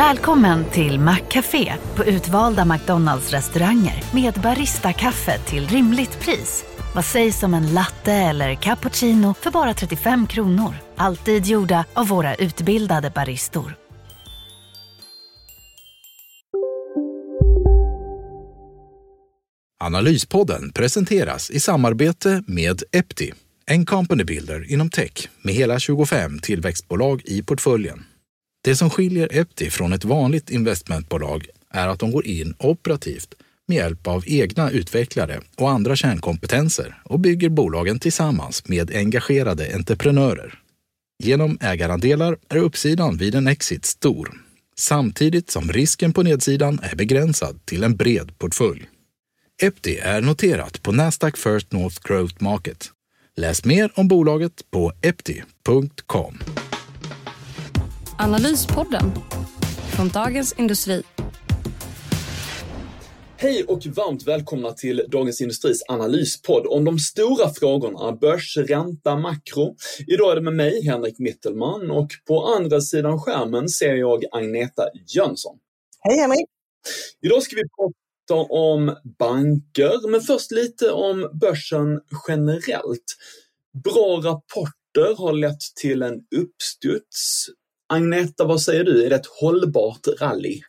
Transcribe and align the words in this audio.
Välkommen 0.00 0.64
till 0.64 1.00
Maccafé 1.00 1.74
på 1.96 2.04
utvalda 2.04 2.64
McDonalds 2.64 3.30
restauranger 3.30 4.04
med 4.14 4.34
Baristakaffe 4.34 5.38
till 5.38 5.68
rimligt 5.68 6.20
pris. 6.20 6.64
Vad 6.94 7.04
sägs 7.04 7.42
om 7.42 7.54
en 7.54 7.74
latte 7.74 8.12
eller 8.12 8.54
cappuccino 8.54 9.34
för 9.34 9.50
bara 9.50 9.74
35 9.74 10.26
kronor? 10.26 10.74
Alltid 10.96 11.46
gjorda 11.46 11.84
av 11.94 12.08
våra 12.08 12.34
utbildade 12.34 13.10
baristor. 13.10 13.74
Analyspodden 19.80 20.72
presenteras 20.72 21.50
i 21.50 21.60
samarbete 21.60 22.42
med 22.46 22.82
Epti, 22.92 23.32
en 23.66 23.86
company 23.86 24.24
builder 24.24 24.72
inom 24.72 24.90
tech 24.90 25.28
med 25.42 25.54
hela 25.54 25.78
25 25.78 26.38
tillväxtbolag 26.38 27.22
i 27.24 27.42
portföljen. 27.42 28.09
Det 28.62 28.76
som 28.76 28.90
skiljer 28.90 29.28
Epti 29.30 29.70
från 29.70 29.92
ett 29.92 30.04
vanligt 30.04 30.50
investmentbolag 30.50 31.46
är 31.70 31.88
att 31.88 31.98
de 31.98 32.10
går 32.10 32.26
in 32.26 32.54
operativt 32.58 33.34
med 33.68 33.76
hjälp 33.76 34.06
av 34.06 34.24
egna 34.26 34.70
utvecklare 34.70 35.40
och 35.56 35.70
andra 35.70 35.96
kärnkompetenser 35.96 37.02
och 37.04 37.20
bygger 37.20 37.48
bolagen 37.48 37.98
tillsammans 37.98 38.68
med 38.68 38.90
engagerade 38.96 39.74
entreprenörer. 39.74 40.58
Genom 41.22 41.58
ägarandelar 41.60 42.36
är 42.48 42.56
uppsidan 42.56 43.16
vid 43.16 43.34
en 43.34 43.46
exit 43.46 43.84
stor, 43.84 44.32
samtidigt 44.76 45.50
som 45.50 45.72
risken 45.72 46.12
på 46.12 46.22
nedsidan 46.22 46.80
är 46.82 46.96
begränsad 46.96 47.66
till 47.66 47.84
en 47.84 47.96
bred 47.96 48.38
portfölj. 48.38 48.88
Epti 49.62 49.96
är 49.96 50.20
noterat 50.20 50.82
på 50.82 50.92
Nasdaq 50.92 51.36
First 51.36 51.72
North 51.72 51.98
Growth 52.04 52.34
Market. 52.38 52.90
Läs 53.36 53.64
mer 53.64 53.92
om 53.94 54.08
bolaget 54.08 54.70
på 54.70 54.92
epti.com. 55.02 56.38
Analyspodden 58.22 59.12
från 59.96 60.08
Dagens 60.08 60.54
Industri. 60.58 61.02
Hej 63.36 63.64
och 63.64 63.86
varmt 63.86 64.26
välkomna 64.26 64.72
till 64.72 65.04
Dagens 65.08 65.40
Industris 65.40 65.82
analyspodd 65.88 66.66
om 66.66 66.84
de 66.84 66.98
stora 66.98 67.48
frågorna 67.48 68.12
börs, 68.12 68.56
ränta, 68.56 69.16
makro. 69.16 69.76
Idag 70.06 70.32
är 70.32 70.34
det 70.36 70.40
med 70.42 70.54
mig, 70.54 70.86
Henrik 70.86 71.18
Mittelman, 71.18 71.90
och 71.90 72.08
på 72.26 72.44
andra 72.44 72.80
sidan 72.80 73.20
skärmen 73.20 73.68
ser 73.68 73.94
jag 73.94 74.24
Agneta 74.32 74.82
Jönsson. 75.06 75.58
Hej 76.00 76.18
Henrik! 76.18 76.46
Idag 77.22 77.42
ska 77.42 77.56
vi 77.56 77.62
prata 77.62 78.52
om 78.52 78.96
banker, 79.18 80.08
men 80.08 80.20
först 80.20 80.50
lite 80.50 80.90
om 80.90 81.30
börsen 81.40 82.00
generellt. 82.28 83.16
Bra 83.84 84.20
rapporter 84.24 85.16
har 85.18 85.32
lett 85.32 85.60
till 85.76 86.02
en 86.02 86.14
uppstuds. 86.36 87.50
Agneta, 87.92 88.44
vad 88.44 88.62
säger 88.62 88.84
du? 88.84 89.06
Är 89.06 89.10
det 89.10 89.16
ett 89.16 89.26
hållbart 89.40 90.06
rally? 90.20 90.60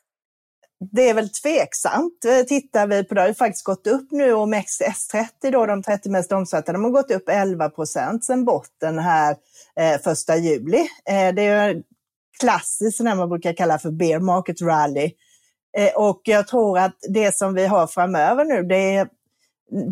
Det 0.92 1.10
är 1.10 1.14
väl 1.14 1.30
tveksamt. 1.30 2.26
Eh, 2.26 2.46
tittar 2.46 2.88
vi 2.88 3.04
på 3.04 3.16
det, 3.16 3.22
har 3.22 3.28
ju 3.28 3.34
faktiskt 3.34 3.66
gått 3.66 3.88
upp 3.88 4.12
nu 4.12 4.34
och 4.34 4.48
S30 4.48 5.52
då, 5.52 5.66
de 5.66 5.84
30 5.84 6.10
mest 6.10 6.32
omsatta, 6.32 6.74
de 6.74 6.84
har 6.84 6.92
gått 6.92 7.12
upp 7.12 7.30
11 7.30 7.70
procent 7.70 8.26
sedan 8.26 8.46
botten 8.46 9.00
här 9.00 9.36
eh, 9.80 10.02
första 10.02 10.38
juli. 10.38 10.88
Eh, 11.10 11.36
det 11.36 11.42
är 11.42 11.84
klassiskt 12.40 13.00
när 13.00 13.16
man 13.16 13.30
brukar 13.30 13.54
kalla 13.54 13.80
för 13.80 13.92
bear 13.92 14.20
market 14.20 14.62
rally. 14.62 15.12
Eh, 15.78 15.94
och 15.96 16.22
jag 16.24 16.48
tror 16.48 16.78
att 16.80 16.98
det 17.10 17.36
som 17.36 17.54
vi 17.54 17.66
har 17.66 17.88
framöver 17.88 18.46
nu, 18.46 18.64
det 18.64 18.96
är 18.96 19.08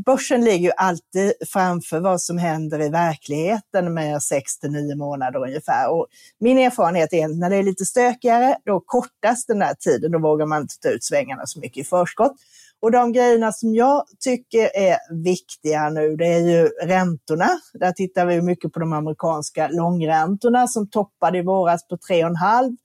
börsen 0.06 0.46
ligger 0.46 0.70
ju 0.70 0.72
alltid 0.78 1.34
framför 1.48 2.00
vad 2.00 2.22
som 2.22 2.38
händer 2.38 2.82
i 2.82 2.90
verkligheten 2.90 3.94
med 3.94 4.24
6 4.24 4.60
till 4.60 4.72
9 4.72 4.96
månader 4.96 5.40
ungefär. 5.40 5.92
Och 5.92 6.08
min 6.40 6.58
erfarenhet 6.58 7.14
är 7.14 7.26
att 7.26 7.38
när 7.38 7.50
det 7.50 7.56
är 7.56 7.64
lite 7.64 7.86
stökigare, 7.86 8.58
då 8.66 8.80
kortas 8.86 9.46
den 9.46 9.60
där 9.60 9.74
tiden. 9.74 10.12
Då 10.12 10.20
vågar 10.20 10.46
man 10.46 10.62
inte 10.62 10.80
ta 10.80 10.90
ut 10.90 11.04
svängarna 11.04 11.46
så 11.46 11.60
mycket 11.60 11.82
i 11.82 11.90
förskott. 11.90 12.36
Och 12.82 12.92
de 12.92 13.14
grejerna 13.14 13.52
som 13.52 13.76
jag 13.76 14.04
tycker 14.20 14.78
är 14.78 15.24
viktiga 15.24 15.90
nu, 15.90 16.16
det 16.16 16.28
är 16.28 16.40
ju 16.40 16.68
räntorna. 16.68 17.50
Där 17.74 17.92
tittar 17.92 18.26
vi 18.26 18.42
mycket 18.42 18.74
på 18.74 18.80
de 18.80 18.94
amerikanska 18.94 19.68
långräntorna 19.68 20.68
som 20.68 20.90
toppade 20.90 21.38
i 21.38 21.42
våras 21.42 21.88
på 21.88 21.96
3,5 21.96 22.78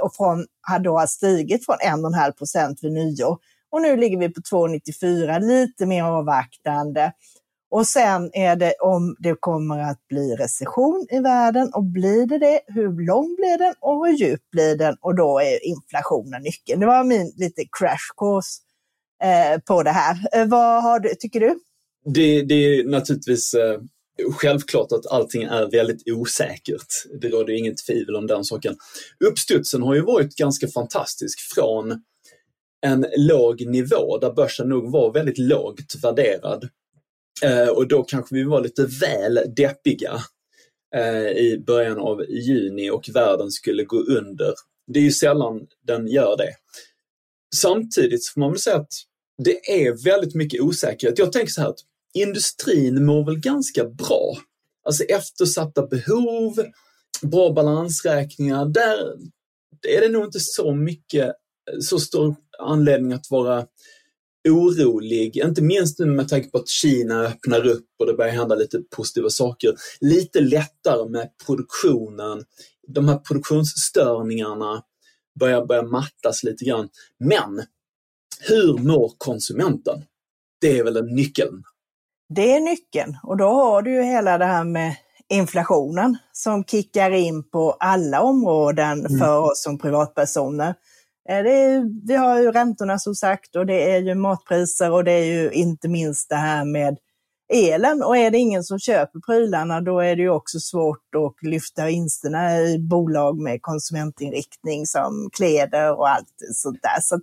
och 0.00 0.16
från, 0.16 0.46
hade 0.60 0.84
då 0.84 1.04
stigit 1.08 1.64
från 1.64 1.76
1,5 1.76 2.32
procent 2.32 2.78
vid 2.82 2.92
nyår. 2.92 3.38
Och 3.74 3.82
nu 3.82 3.96
ligger 3.96 4.18
vi 4.18 4.28
på 4.28 4.40
2,94, 4.40 5.40
lite 5.40 5.86
mer 5.86 6.02
avvaktande. 6.02 7.12
Och 7.70 7.86
sen 7.86 8.30
är 8.32 8.56
det 8.56 8.74
om 8.80 9.16
det 9.18 9.36
kommer 9.40 9.78
att 9.78 10.08
bli 10.08 10.36
recession 10.36 11.06
i 11.10 11.20
världen 11.20 11.70
och 11.74 11.84
blir 11.84 12.26
det 12.26 12.38
det, 12.38 12.60
hur 12.66 13.06
lång 13.06 13.36
blir 13.36 13.58
den 13.58 13.74
och 13.80 14.06
hur 14.06 14.14
djup 14.14 14.40
blir 14.52 14.76
den? 14.76 14.96
Och 15.00 15.16
då 15.16 15.40
är 15.40 15.66
inflationen 15.66 16.42
nyckeln. 16.42 16.80
Det 16.80 16.86
var 16.86 17.04
min 17.04 17.32
lite 17.36 17.64
crash 17.78 18.14
course 18.16 18.60
eh, 19.22 19.60
på 19.60 19.82
det 19.82 19.90
här. 19.90 20.16
Eh, 20.32 20.46
vad 20.46 20.82
har 20.82 21.00
du, 21.00 21.14
tycker 21.14 21.40
du? 21.40 21.58
Det, 22.04 22.42
det 22.42 22.54
är 22.54 22.84
naturligtvis 22.84 23.54
eh, 23.54 23.80
självklart 24.32 24.92
att 24.92 25.06
allting 25.06 25.42
är 25.42 25.70
väldigt 25.70 26.02
osäkert. 26.12 26.86
Det 27.20 27.28
råder 27.28 27.52
inget 27.52 27.86
tvivel 27.86 28.16
om 28.16 28.26
den 28.26 28.44
saken. 28.44 28.76
Uppstudsen 29.24 29.82
har 29.82 29.94
ju 29.94 30.00
varit 30.00 30.36
ganska 30.36 30.68
fantastisk 30.68 31.38
från 31.54 32.02
en 32.84 33.06
låg 33.16 33.66
nivå 33.66 34.18
där 34.18 34.32
börsen 34.32 34.68
nog 34.68 34.92
var 34.92 35.12
väldigt 35.12 35.38
lågt 35.38 35.94
värderad. 36.02 36.68
Eh, 37.42 37.68
och 37.68 37.88
då 37.88 38.02
kanske 38.02 38.34
vi 38.34 38.44
var 38.44 38.60
lite 38.60 38.86
väl 39.00 39.40
deppiga 39.56 40.20
eh, 40.96 41.28
i 41.28 41.64
början 41.66 41.98
av 41.98 42.24
juni 42.28 42.90
och 42.90 43.10
världen 43.14 43.50
skulle 43.50 43.84
gå 43.84 43.98
under. 43.98 44.54
Det 44.86 44.98
är 44.98 45.02
ju 45.02 45.12
sällan 45.12 45.66
den 45.86 46.08
gör 46.08 46.36
det. 46.36 46.54
Samtidigt 47.54 48.28
får 48.28 48.40
man 48.40 48.50
väl 48.50 48.58
säga 48.58 48.76
att 48.76 48.92
det 49.44 49.84
är 49.84 50.04
väldigt 50.04 50.34
mycket 50.34 50.60
osäkerhet. 50.60 51.18
Jag 51.18 51.32
tänker 51.32 51.52
så 51.52 51.60
här 51.60 51.68
att 51.68 51.80
industrin 52.14 53.04
mår 53.04 53.24
väl 53.24 53.40
ganska 53.40 53.84
bra. 53.84 54.36
Alltså 54.84 55.04
eftersatta 55.04 55.86
behov, 55.86 56.64
bra 57.22 57.52
balansräkningar, 57.52 58.66
där 58.66 58.98
är 59.88 60.00
det 60.00 60.08
nog 60.08 60.24
inte 60.24 60.40
så 60.40 60.74
mycket, 60.74 61.32
så 61.80 61.98
stor 61.98 62.36
anledning 62.58 63.12
att 63.12 63.30
vara 63.30 63.66
orolig, 64.48 65.36
inte 65.36 65.62
minst 65.62 65.98
nu 65.98 66.06
med 66.06 66.28
tanke 66.28 66.50
på 66.50 66.58
att 66.58 66.68
Kina 66.68 67.20
öppnar 67.20 67.66
upp 67.66 67.86
och 67.98 68.06
det 68.06 68.14
börjar 68.14 68.32
hända 68.32 68.54
lite 68.54 68.78
positiva 68.96 69.30
saker. 69.30 69.74
Lite 70.00 70.40
lättare 70.40 71.08
med 71.08 71.30
produktionen, 71.46 72.44
de 72.88 73.08
här 73.08 73.18
produktionsstörningarna 73.18 74.82
börjar, 75.40 75.66
börjar 75.66 75.82
mattas 75.82 76.42
lite 76.42 76.64
grann. 76.64 76.88
Men 77.18 77.62
hur 78.40 78.78
mår 78.78 79.12
konsumenten? 79.18 80.04
Det 80.60 80.78
är 80.78 80.84
väl 80.84 80.96
en 80.96 81.14
nyckeln? 81.14 81.62
Det 82.34 82.52
är 82.52 82.60
nyckeln 82.60 83.16
och 83.22 83.36
då 83.36 83.44
har 83.44 83.82
du 83.82 83.94
ju 83.94 84.02
hela 84.02 84.38
det 84.38 84.44
här 84.44 84.64
med 84.64 84.96
inflationen 85.28 86.16
som 86.32 86.64
kickar 86.64 87.10
in 87.10 87.50
på 87.50 87.72
alla 87.72 88.22
områden 88.22 89.06
mm. 89.06 89.18
för 89.18 89.38
oss 89.38 89.62
som 89.62 89.78
privatpersoner. 89.78 90.74
Eh, 91.28 91.36
är, 91.36 92.06
vi 92.06 92.14
har 92.14 92.40
ju 92.40 92.52
räntorna 92.52 92.98
som 92.98 93.14
sagt 93.14 93.56
och 93.56 93.66
det 93.66 93.90
är 93.92 93.98
ju 93.98 94.14
matpriser 94.14 94.92
och 94.92 95.04
det 95.04 95.12
är 95.12 95.24
ju 95.24 95.50
inte 95.50 95.88
minst 95.88 96.28
det 96.28 96.36
här 96.36 96.64
med 96.64 96.98
elen. 97.52 98.02
Och 98.02 98.16
är 98.16 98.30
det 98.30 98.38
ingen 98.38 98.64
som 98.64 98.78
köper 98.78 99.20
prylarna 99.20 99.80
då 99.80 100.00
är 100.00 100.16
det 100.16 100.22
ju 100.22 100.30
också 100.30 100.58
svårt 100.58 101.14
att 101.16 101.48
lyfta 101.50 101.86
vinsterna 101.86 102.60
i 102.60 102.78
bolag 102.78 103.38
med 103.40 103.62
konsumentinriktning 103.62 104.86
som 104.86 105.30
kläder 105.32 105.98
och 105.98 106.08
allt 106.08 106.34
sånt 106.52 106.82
där. 106.82 107.00
Så 107.00 107.20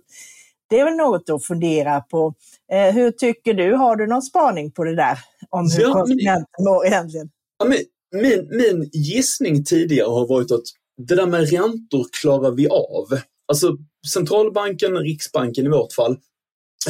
det 0.70 0.80
är 0.80 0.84
väl 0.84 0.96
något 0.96 1.30
att 1.30 1.44
fundera 1.44 2.00
på. 2.00 2.34
Eh, 2.72 2.94
hur 2.94 3.10
tycker 3.10 3.54
du? 3.54 3.74
Har 3.74 3.96
du 3.96 4.06
någon 4.06 4.22
spaning 4.22 4.72
på 4.72 4.84
det 4.84 4.96
där? 4.96 5.18
Om 5.50 5.70
hur 5.76 5.82
ja, 5.82 5.92
konsumenten 5.92 6.64
mår 6.64 6.86
egentligen? 6.86 7.30
Ja, 7.58 7.66
min, 8.12 8.48
min 8.50 8.90
gissning 8.92 9.64
tidigare 9.64 10.08
har 10.08 10.28
varit 10.28 10.52
att 10.52 10.62
det 10.96 11.14
där 11.14 11.26
med 11.26 11.50
räntor 11.50 12.06
klarar 12.20 12.50
vi 12.50 12.68
av. 12.68 13.20
Alltså 13.48 13.76
centralbanken, 14.08 14.96
Riksbanken 14.96 15.66
i 15.66 15.68
vårt 15.68 15.92
fall, 15.92 16.16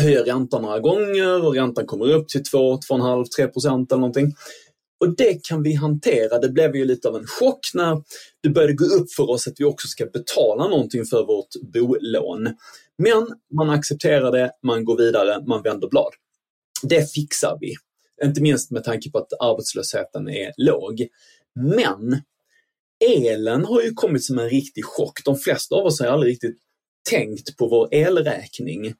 höjer 0.00 0.24
räntan 0.24 0.62
några 0.62 0.80
gånger 0.80 1.44
och 1.46 1.54
räntan 1.54 1.86
kommer 1.86 2.10
upp 2.10 2.28
till 2.28 2.44
2, 2.44 2.76
2,5, 2.76 3.24
3 3.36 3.48
procent 3.48 3.92
eller 3.92 4.00
någonting. 4.00 4.34
Och 5.00 5.16
det 5.16 5.46
kan 5.48 5.62
vi 5.62 5.74
hantera. 5.74 6.38
Det 6.38 6.48
blev 6.48 6.76
ju 6.76 6.84
lite 6.84 7.08
av 7.08 7.16
en 7.16 7.26
chock 7.26 7.60
när 7.74 8.02
det 8.42 8.48
började 8.48 8.72
gå 8.72 8.84
upp 8.84 9.12
för 9.12 9.30
oss 9.30 9.46
att 9.46 9.54
vi 9.58 9.64
också 9.64 9.88
ska 9.88 10.06
betala 10.06 10.68
någonting 10.68 11.04
för 11.04 11.26
vårt 11.26 11.72
bolån. 11.72 12.48
Men 12.98 13.26
man 13.54 13.70
accepterar 13.70 14.32
det, 14.32 14.52
man 14.62 14.84
går 14.84 14.96
vidare, 14.96 15.44
man 15.46 15.62
vänder 15.62 15.88
blad. 15.88 16.12
Det 16.82 17.12
fixar 17.12 17.58
vi. 17.60 17.74
Inte 18.24 18.40
minst 18.40 18.70
med 18.70 18.84
tanke 18.84 19.10
på 19.10 19.18
att 19.18 19.32
arbetslösheten 19.40 20.28
är 20.28 20.52
låg. 20.56 21.06
Men 21.54 22.22
elen 23.04 23.64
har 23.64 23.82
ju 23.82 23.92
kommit 23.92 24.24
som 24.24 24.38
en 24.38 24.48
riktig 24.48 24.84
chock. 24.84 25.24
De 25.24 25.36
flesta 25.36 25.74
av 25.74 25.86
oss 25.86 26.00
har 26.00 26.06
aldrig 26.06 26.32
riktigt 26.32 26.58
tänkt 27.10 27.56
på 27.56 27.68
vår 27.68 27.94
elräkning. 27.94 28.94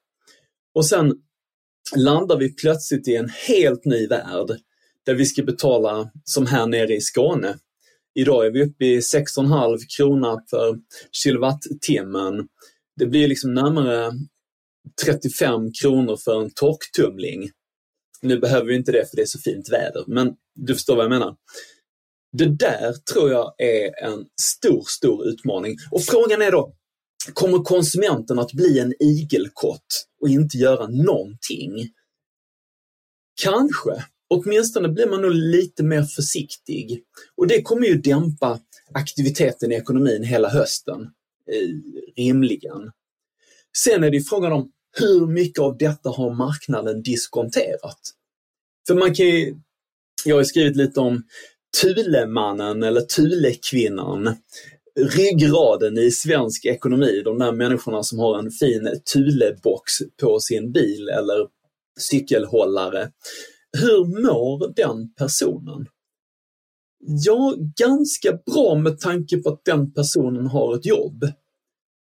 Och 0.74 0.86
sen 0.86 1.14
landar 1.96 2.36
vi 2.36 2.54
plötsligt 2.54 3.08
i 3.08 3.16
en 3.16 3.28
helt 3.48 3.84
ny 3.84 4.06
värld 4.06 4.58
där 5.06 5.14
vi 5.14 5.26
ska 5.26 5.42
betala, 5.42 6.10
som 6.24 6.46
här 6.46 6.66
nere 6.66 6.94
i 6.94 7.00
Skåne, 7.00 7.58
Idag 8.14 8.46
är 8.46 8.50
vi 8.50 8.62
uppe 8.62 8.84
i 8.84 9.00
6,5 9.00 9.78
krona 9.96 10.36
per 10.36 10.78
kilowattimmen. 11.12 12.48
Det 12.96 13.06
blir 13.06 13.28
liksom 13.28 13.54
närmare 13.54 14.12
35 15.04 15.72
kronor 15.82 16.16
för 16.24 16.42
en 16.42 16.50
torktumling. 16.54 17.50
Nu 18.22 18.38
behöver 18.38 18.66
vi 18.66 18.76
inte 18.76 18.92
det 18.92 19.10
för 19.10 19.16
det 19.16 19.22
är 19.22 19.26
så 19.26 19.38
fint 19.38 19.72
väder, 19.72 20.04
men 20.06 20.34
du 20.54 20.74
förstår 20.74 20.96
vad 20.96 21.04
jag 21.04 21.10
menar. 21.10 21.36
Det 22.32 22.56
där 22.56 22.92
tror 23.12 23.30
jag 23.30 23.54
är 23.58 24.04
en 24.04 24.24
stor, 24.40 24.84
stor 24.88 25.26
utmaning. 25.26 25.76
Och 25.90 26.02
frågan 26.02 26.42
är 26.42 26.52
då, 26.52 26.74
kommer 27.34 27.58
konsumenten 27.58 28.38
att 28.38 28.52
bli 28.52 28.78
en 28.78 28.94
igelkott 29.00 30.06
och 30.20 30.28
inte 30.28 30.56
göra 30.56 30.86
någonting? 30.86 31.88
Kanske. 33.42 34.04
Åtminstone 34.28 34.88
blir 34.88 35.06
man 35.06 35.22
nog 35.22 35.32
lite 35.32 35.82
mer 35.82 36.02
försiktig. 36.02 37.04
Och 37.36 37.46
det 37.46 37.62
kommer 37.62 37.86
ju 37.86 37.94
dämpa 37.94 38.60
aktiviteten 38.94 39.72
i 39.72 39.74
ekonomin 39.74 40.24
hela 40.24 40.48
hösten, 40.48 41.00
eh, 41.52 41.68
rimligen. 42.16 42.90
Sen 43.76 44.04
är 44.04 44.10
det 44.10 44.20
frågan 44.20 44.52
om 44.52 44.72
hur 44.98 45.26
mycket 45.26 45.58
av 45.58 45.78
detta 45.78 46.10
har 46.10 46.34
marknaden 46.34 47.02
diskonterat? 47.02 48.00
För 48.86 48.94
man 48.94 49.14
kan 49.14 49.26
ju, 49.26 49.56
jag 50.24 50.36
har 50.36 50.44
skrivit 50.44 50.76
lite 50.76 51.00
om 51.00 51.22
Tulemannen 51.80 52.82
eller 52.82 53.00
Tulekvinnan, 53.00 54.36
ryggraden 55.00 55.98
i 55.98 56.10
svensk 56.10 56.64
ekonomi, 56.64 57.22
de 57.24 57.38
där 57.38 57.52
människorna 57.52 58.02
som 58.02 58.18
har 58.18 58.38
en 58.38 58.50
fin 58.50 59.00
Tulebox 59.12 59.92
på 60.20 60.40
sin 60.40 60.72
bil 60.72 61.08
eller 61.08 61.48
cykelhållare. 62.00 63.10
Hur 63.78 64.22
mår 64.22 64.72
den 64.76 65.14
personen? 65.14 65.86
Ja, 66.98 67.54
ganska 67.76 68.38
bra 68.46 68.74
med 68.74 69.00
tanke 69.00 69.36
på 69.36 69.48
att 69.48 69.64
den 69.64 69.92
personen 69.92 70.46
har 70.46 70.76
ett 70.76 70.86
jobb. 70.86 71.24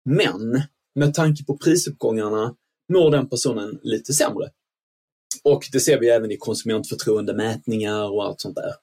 Men 0.09 0.61
med 0.95 1.13
tanke 1.13 1.43
på 1.43 1.57
prisuppgångarna 1.57 2.55
mår 2.93 3.11
den 3.11 3.29
personen 3.29 3.79
lite 3.83 4.13
sämre. 4.13 4.49
Och 5.43 5.63
det 5.71 5.79
ser 5.79 5.99
vi 5.99 6.09
även 6.09 6.31
i 6.31 6.37
konsumentförtroendemätningar 6.37 8.11
och 8.11 8.23
allt 8.23 8.41
sånt 8.41 8.55
där. 8.55 8.73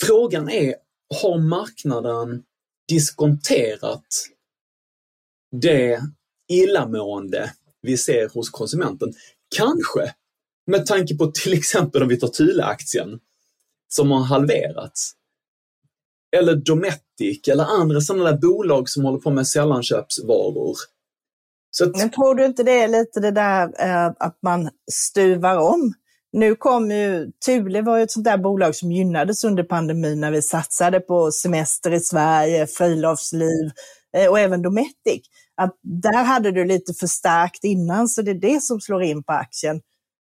Frågan 0.00 0.48
är, 0.48 0.74
har 1.14 1.38
marknaden 1.38 2.42
diskonterat 2.88 4.06
det 5.50 6.00
illamående 6.48 7.52
vi 7.82 7.96
ser 7.96 8.28
hos 8.28 8.50
konsumenten? 8.50 9.12
Kanske, 9.56 10.14
med 10.66 10.86
tanke 10.86 11.16
på 11.16 11.26
till 11.26 11.52
exempel 11.52 12.02
om 12.02 12.08
vi 12.08 12.20
tar 12.20 12.28
Thule-aktien 12.28 13.20
som 13.88 14.10
har 14.10 14.24
halverats. 14.24 15.12
Eller 16.36 16.54
Dometic 16.54 17.48
eller 17.48 17.64
andra 17.64 18.00
sådana 18.00 18.24
där 18.24 18.38
bolag 18.38 18.88
som 18.88 19.04
håller 19.04 19.18
på 19.18 19.30
med 19.30 19.48
sällanköpsvaror. 19.48 20.76
Så 21.70 21.84
att... 21.84 21.96
Men 21.96 22.10
tror 22.10 22.34
du 22.34 22.44
inte 22.44 22.62
det 22.62 22.82
är 22.82 22.88
lite 22.88 23.20
det 23.20 23.30
där 23.30 23.72
eh, 23.78 24.12
att 24.18 24.38
man 24.42 24.70
stuvar 24.92 25.56
om? 25.56 25.94
Nu 26.32 26.54
kom 26.54 26.90
ju, 26.90 27.30
Thule 27.46 27.82
var 27.82 27.96
ju 27.96 28.02
ett 28.02 28.10
sånt 28.10 28.24
där 28.24 28.38
bolag 28.38 28.74
som 28.74 28.92
gynnades 28.92 29.44
under 29.44 29.62
pandemin 29.62 30.20
när 30.20 30.30
vi 30.30 30.42
satsade 30.42 31.00
på 31.00 31.30
semester 31.32 31.90
i 31.90 32.00
Sverige, 32.00 32.66
friluftsliv 32.66 33.70
eh, 34.16 34.30
och 34.30 34.38
även 34.38 34.62
Dometic. 34.62 35.22
Att 35.56 35.74
där 35.82 36.24
hade 36.24 36.52
du 36.52 36.64
lite 36.64 36.94
för 36.94 37.06
starkt 37.06 37.64
innan, 37.64 38.08
så 38.08 38.22
det 38.22 38.30
är 38.30 38.40
det 38.40 38.62
som 38.62 38.80
slår 38.80 39.02
in 39.02 39.22
på 39.22 39.32
aktien. 39.32 39.80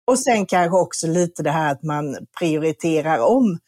Och 0.07 0.19
sen 0.19 0.47
kanske 0.47 0.79
också 0.79 1.07
lite 1.07 1.43
det 1.43 1.51
här 1.51 1.73
att 1.73 1.83
man 1.83 2.17
prioriterar 2.39 3.19
om. 3.19 3.59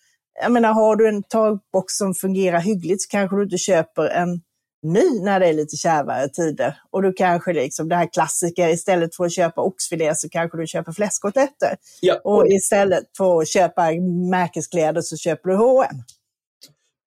Jag 0.43 0.53
menar, 0.53 0.73
har 0.73 0.97
du 0.97 1.09
en 1.09 1.23
takbox 1.23 1.97
som 1.97 2.15
fungerar 2.15 2.61
hyggligt 2.61 3.03
så 3.03 3.09
kanske 3.11 3.37
du 3.37 3.43
inte 3.43 3.59
köper 3.59 4.09
en 4.09 4.41
ny 4.85 5.21
när 5.21 5.41
det 5.41 5.47
är 5.47 5.53
lite 5.53 5.77
kärvare 5.77 6.29
tider. 6.29 6.77
Och 6.91 7.03
du 7.03 7.13
kanske 7.13 7.53
liksom 7.53 7.89
det 7.89 7.97
här 7.97 8.13
klassiker, 8.13 8.69
istället 8.69 9.17
för 9.17 9.25
att 9.25 9.33
köpa 9.33 9.61
oxfilé 9.61 10.13
så 10.15 10.29
kanske 10.29 10.59
du 10.59 10.67
köper 10.67 10.93
fläskkotletter. 10.93 11.77
Ja. 12.01 12.21
Och 12.25 12.47
istället 12.49 13.05
för 13.17 13.41
att 13.41 13.49
köpa 13.49 13.91
märkeskläder 14.31 15.01
så 15.01 15.17
köper 15.17 15.49
du 15.51 15.57
H&M. 15.57 15.97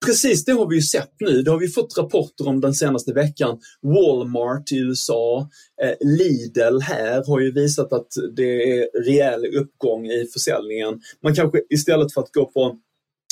Precis, 0.06 0.44
det 0.44 0.52
har 0.52 0.68
vi 0.68 0.76
ju 0.76 0.82
sett 0.82 1.12
nu. 1.20 1.42
Det 1.42 1.50
har 1.50 1.58
vi 1.58 1.68
fått 1.68 1.98
rapporter 1.98 2.48
om 2.48 2.60
den 2.60 2.74
senaste 2.74 3.12
veckan. 3.12 3.58
Walmart 3.82 4.72
i 4.72 4.78
USA, 4.78 5.48
eh, 5.82 5.94
Lidl 6.00 6.80
här 6.80 7.24
har 7.26 7.40
ju 7.40 7.52
visat 7.52 7.92
att 7.92 8.08
det 8.36 8.78
är 8.78 9.02
rejäl 9.04 9.46
uppgång 9.56 10.06
i 10.06 10.26
försäljningen. 10.32 11.00
Man 11.22 11.34
kanske 11.34 11.58
istället 11.70 12.14
för 12.14 12.20
att 12.20 12.32
gå 12.32 12.44
på 12.44 12.78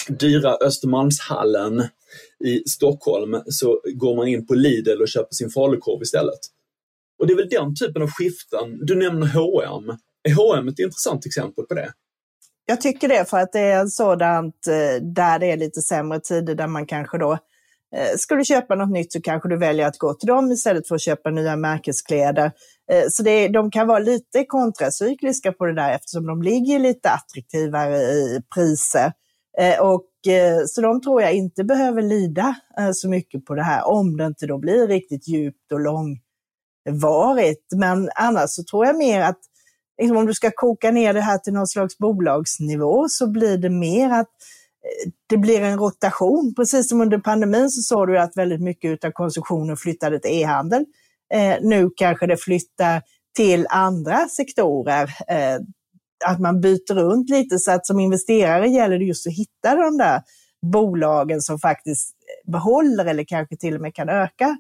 dyra 0.09 0.57
Östermalmshallen 0.57 1.89
i 2.45 2.69
Stockholm 2.69 3.43
så 3.47 3.81
går 3.95 4.17
man 4.17 4.29
in 4.29 4.47
på 4.47 4.55
Lidl 4.55 5.03
och 5.03 5.09
köper 5.09 5.35
sin 5.35 5.51
falukorv 5.51 6.03
istället. 6.03 6.41
Och 7.19 7.27
det 7.27 7.33
är 7.33 7.37
väl 7.37 7.49
den 7.49 7.75
typen 7.75 8.03
av 8.03 8.09
skiften. 8.11 8.87
Du 8.87 8.95
nämner 8.95 9.27
H&M. 9.27 9.97
Är 10.29 10.35
H&M 10.35 10.69
ett 10.69 10.79
intressant 10.79 11.27
exempel 11.27 11.65
på 11.65 11.75
det? 11.75 11.93
Jag 12.67 12.81
tycker 12.81 13.09
det, 13.09 13.31
för 13.31 13.39
att 13.39 13.53
det 13.53 13.61
är 13.61 13.87
sådant 13.87 14.67
eh, 14.67 15.03
där 15.03 15.39
det 15.39 15.51
är 15.51 15.57
lite 15.57 15.81
sämre 15.81 16.21
tider 16.21 16.55
där 16.55 16.67
man 16.67 16.87
kanske 16.87 17.19
då 17.19 17.33
eh, 17.97 18.17
Ska 18.17 18.35
du 18.35 18.45
köpa 18.45 18.75
något 18.75 18.91
nytt 18.91 19.13
så 19.13 19.21
kanske 19.21 19.49
du 19.49 19.59
väljer 19.59 19.87
att 19.87 19.99
gå 19.99 20.15
till 20.15 20.27
dem 20.27 20.53
istället 20.53 20.89
för 20.89 20.95
att 20.95 21.03
köpa 21.03 21.31
nya 21.31 21.57
märkeskläder. 21.57 22.53
Eh, 22.93 23.05
så 23.11 23.23
det, 23.23 23.49
de 23.49 23.71
kan 23.71 23.87
vara 23.87 23.99
lite 23.99 24.45
kontracykliska 24.45 25.53
på 25.53 25.67
det 25.67 25.75
där 25.75 25.95
eftersom 25.95 26.27
de 26.27 26.43
ligger 26.43 26.79
lite 26.79 27.11
attraktivare 27.11 27.97
i 27.97 28.41
priser. 28.55 29.13
Eh, 29.61 29.81
och 29.81 30.33
eh, 30.33 30.63
så 30.67 30.81
de 30.81 31.01
tror 31.01 31.23
jag 31.23 31.35
inte 31.35 31.65
behöver 31.65 32.03
lida 32.03 32.57
eh, 32.79 32.91
så 32.93 33.09
mycket 33.09 33.45
på 33.45 33.55
det 33.55 33.63
här, 33.63 33.89
om 33.89 34.17
det 34.17 34.27
inte 34.27 34.47
då 34.47 34.59
blir 34.59 34.89
riktigt 34.89 35.29
djupt 35.29 35.73
och 35.73 35.81
långvarigt. 35.81 37.67
Men 37.77 38.11
annars 38.15 38.51
så 38.51 38.65
tror 38.65 38.87
jag 38.87 38.97
mer 38.97 39.21
att 39.21 39.39
liksom 40.01 40.17
om 40.17 40.27
du 40.27 40.35
ska 40.35 40.51
koka 40.55 40.91
ner 40.91 41.13
det 41.13 41.21
här 41.21 41.39
till 41.39 41.53
någon 41.53 41.67
slags 41.67 41.99
bolagsnivå 41.99 43.07
så 43.09 43.31
blir 43.31 43.59
det 43.59 43.71
mer 43.71 44.11
att 44.11 44.31
det 45.29 45.37
blir 45.37 45.61
en 45.61 45.79
rotation. 45.79 46.55
Precis 46.57 46.89
som 46.89 47.01
under 47.01 47.19
pandemin 47.19 47.71
så 47.71 47.83
såg 47.83 48.09
du 48.09 48.19
att 48.19 48.37
väldigt 48.37 48.63
mycket 48.63 49.05
av 49.05 49.11
konsumtionen 49.11 49.77
flyttade 49.77 50.19
till 50.19 50.31
e-handel. 50.31 50.85
nu 51.61 51.91
kanske 51.97 52.27
det 52.27 52.37
flyttar 52.37 53.03
till 53.37 53.67
andra 53.71 54.29
sektorer 54.29 55.11
att 56.25 56.41
man 56.41 56.61
byter 56.61 56.95
runt 56.95 57.31
lite 57.31 57.59
så 57.59 57.71
att 57.71 57.87
som 57.87 58.01
investerare 58.01 58.69
gäller 58.69 58.99
det 58.99 59.05
just 59.05 59.27
att 59.27 59.33
hitta 59.33 59.77
de 59.77 59.99
där 59.99 60.23
bolagen 60.73 61.41
som 61.41 61.59
faktiskt 61.59 62.17
behåller 62.53 63.05
eller 63.05 63.25
kanske 63.25 63.57
till 63.57 63.75
och 63.75 63.81
med 63.81 63.95
kan 63.95 64.09
öka 64.09 64.57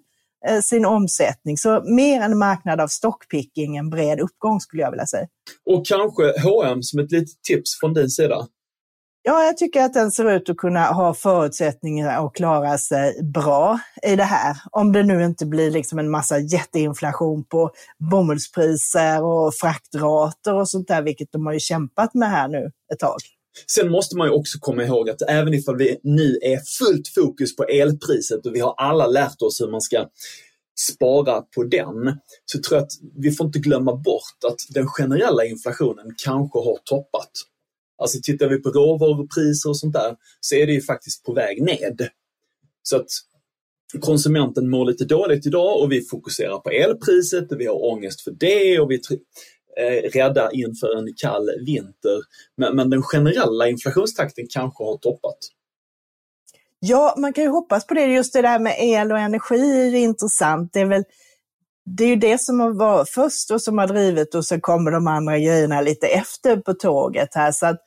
eh, 0.49 0.61
sin 0.61 0.87
omsättning. 0.87 1.57
Så 1.57 1.83
mer 1.85 2.21
en 2.21 2.39
marknad 2.39 2.81
av 2.81 2.89
stockpicking, 2.89 3.77
en 3.77 3.91
bred 3.91 4.21
uppgång 4.21 4.61
skulle 4.61 4.83
jag 4.83 4.91
vilja 4.91 5.07
säga. 5.07 5.27
Och 5.67 5.87
kanske 5.87 6.23
H&M 6.43 6.83
som 6.83 7.01
ett 7.01 7.13
litet 7.13 7.43
tips 7.43 7.81
från 7.81 7.95
din 7.95 8.11
sida? 8.11 8.47
Ja, 9.29 9.45
jag 9.45 9.57
tycker 9.57 9.83
att 9.83 9.95
den 9.95 10.11
ser 10.11 10.37
ut 10.37 10.51
att 10.51 10.57
kunna 10.57 10.85
ha 10.85 11.15
förutsättningar 11.15 12.27
att 12.27 12.35
klara 12.35 12.79
sig 12.79 13.23
bra 13.23 13.81
i 14.03 14.17
det 14.17 14.25
här. 14.25 14.57
Om 14.71 14.93
det 14.93 15.03
nu 15.03 15.25
inte 15.25 15.47
blir 15.47 15.71
liksom 15.71 15.99
en 15.99 16.11
massa 16.11 16.39
jätteinflation 16.39 17.45
på 17.45 17.71
bomullspriser 18.11 19.25
och 19.25 19.55
fraktrater 19.55 20.55
och 20.55 20.69
sånt 20.69 20.89
där, 20.89 21.03
vilket 21.03 21.33
de 21.33 21.47
har 21.47 21.53
ju 21.53 21.61
kämpat 21.61 22.15
med 22.15 22.31
här 22.31 22.49
nu 22.49 22.71
ett 22.93 22.99
tag. 22.99 23.17
Sen 23.67 23.91
måste 23.91 24.17
man 24.17 24.27
ju 24.29 24.33
också 24.33 24.59
komma 24.61 24.83
ihåg 24.85 25.11
att 25.11 25.23
även 25.23 25.55
ifall 25.55 25.77
vi 25.77 26.01
nu 26.03 26.39
är 26.43 26.59
fullt 26.79 27.09
fokus 27.09 27.57
på 27.57 27.65
elpriset 27.65 28.47
och 28.47 28.55
vi 28.55 28.61
har 28.61 28.75
alla 28.77 29.07
lärt 29.07 29.43
oss 29.43 29.61
hur 29.61 29.71
man 29.71 29.81
ska 29.81 30.07
spara 30.93 31.41
på 31.41 31.65
den, 31.65 32.19
så 32.45 32.59
tror 32.61 32.79
jag 32.79 32.85
att 32.85 32.93
vi 33.17 33.31
får 33.31 33.47
inte 33.47 33.59
glömma 33.59 33.97
bort 33.97 34.45
att 34.49 34.75
den 34.75 34.87
generella 34.87 35.45
inflationen 35.45 36.15
kanske 36.25 36.59
har 36.59 36.79
toppat. 36.85 37.31
Alltså 37.99 38.19
tittar 38.23 38.49
vi 38.49 38.63
på 38.63 38.69
råvarupriser 38.69 39.69
och 39.69 39.79
sånt 39.79 39.93
där 39.93 40.17
så 40.41 40.55
är 40.55 40.67
det 40.67 40.73
ju 40.73 40.83
faktiskt 40.83 41.25
på 41.25 41.33
väg 41.33 41.63
ned. 41.63 42.09
Så 42.83 42.97
att 42.97 43.09
konsumenten 44.01 44.71
mår 44.71 44.87
lite 44.87 45.05
dåligt 45.05 45.47
idag 45.47 45.83
och 45.83 45.93
vi 45.93 46.03
fokuserar 46.03 46.59
på 46.59 46.71
elpriset 46.71 47.53
och 47.53 47.61
vi 47.61 47.67
har 47.67 47.85
ångest 47.85 48.21
för 48.21 48.31
det 48.31 48.81
och 48.81 48.91
vi 48.91 49.01
är 49.77 50.03
eh, 50.05 50.11
rädda 50.11 50.51
inför 50.53 50.99
en 50.99 51.15
kall 51.17 51.51
vinter. 51.67 52.21
Men, 52.57 52.77
men 52.77 52.91
den 52.91 53.03
generella 53.03 53.69
inflationstakten 53.69 54.47
kanske 54.51 54.85
har 54.85 54.99
toppat. 54.99 55.39
Ja, 56.79 57.15
man 57.19 57.33
kan 57.33 57.45
ju 57.45 57.51
hoppas 57.51 57.87
på 57.87 57.95
det. 57.95 58.07
Just 58.07 58.33
det 58.33 58.43
där 58.43 58.59
med 58.59 58.77
el 58.79 59.13
och 59.13 59.19
energi 59.19 59.87
är 59.87 59.95
intressant. 59.95 60.73
Det 60.73 60.81
är 60.81 60.87
väl 60.87 61.05
det 61.87 62.05
är 62.05 62.09
ju 62.09 62.17
det 62.17 62.41
som 62.41 62.61
har 62.61 62.73
varit 62.73 63.09
först 63.09 63.51
och 63.51 63.63
som 63.63 63.79
har 63.79 63.87
drivit 63.87 64.35
och 64.35 64.45
så 64.45 64.61
kommer 64.61 64.91
de 64.91 65.07
andra 65.07 65.39
grejerna 65.39 65.81
lite 65.81 66.07
efter 66.07 66.57
på 66.57 66.73
tåget 66.75 67.35
här. 67.35 67.53
Så 67.53 67.67
att, 67.67 67.81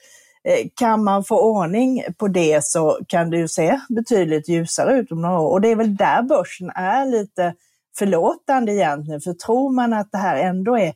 eh, 0.43 0.67
kan 0.75 1.03
man 1.03 1.23
få 1.23 1.41
ordning 1.41 2.03
på 2.17 2.27
det 2.27 2.65
så 2.65 2.99
kan 3.07 3.29
det 3.29 3.37
ju 3.37 3.47
se 3.47 3.79
betydligt 3.89 4.49
ljusare 4.49 4.99
ut 4.99 5.11
om 5.11 5.21
några 5.21 5.39
år. 5.39 5.51
Och 5.51 5.61
det 5.61 5.67
är 5.67 5.75
väl 5.75 5.95
där 5.95 6.23
börsen 6.23 6.69
är 6.69 7.05
lite 7.05 7.53
förlåtande 7.97 8.73
egentligen. 8.73 9.21
För 9.21 9.33
tror 9.33 9.71
man 9.71 9.93
att 9.93 10.11
det 10.11 10.17
här 10.17 10.37
ändå 10.37 10.77
är 10.77 10.93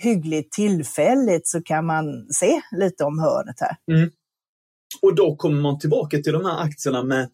hyggligt 0.00 0.52
tillfälligt 0.52 1.48
så 1.48 1.62
kan 1.62 1.86
man 1.86 2.26
se 2.30 2.60
lite 2.76 3.04
om 3.04 3.18
hörnet 3.18 3.56
här. 3.60 3.76
Mm. 3.96 4.10
Och 5.02 5.14
då 5.14 5.36
kommer 5.36 5.60
man 5.60 5.78
tillbaka 5.78 6.18
till 6.18 6.32
de 6.32 6.44
här 6.44 6.62
aktierna 6.62 7.02
med 7.02 7.28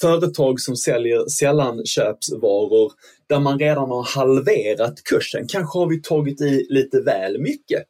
företag 0.00 0.60
som 0.60 0.76
säljer 0.76 1.28
sällanköpsvaror 1.28 2.92
där 3.26 3.40
man 3.40 3.58
redan 3.58 3.90
har 3.90 4.16
halverat 4.16 5.04
kursen. 5.04 5.46
Kanske 5.48 5.78
har 5.78 5.86
vi 5.86 6.02
tagit 6.02 6.40
i 6.40 6.66
lite 6.68 7.00
väl 7.00 7.40
mycket. 7.40 7.82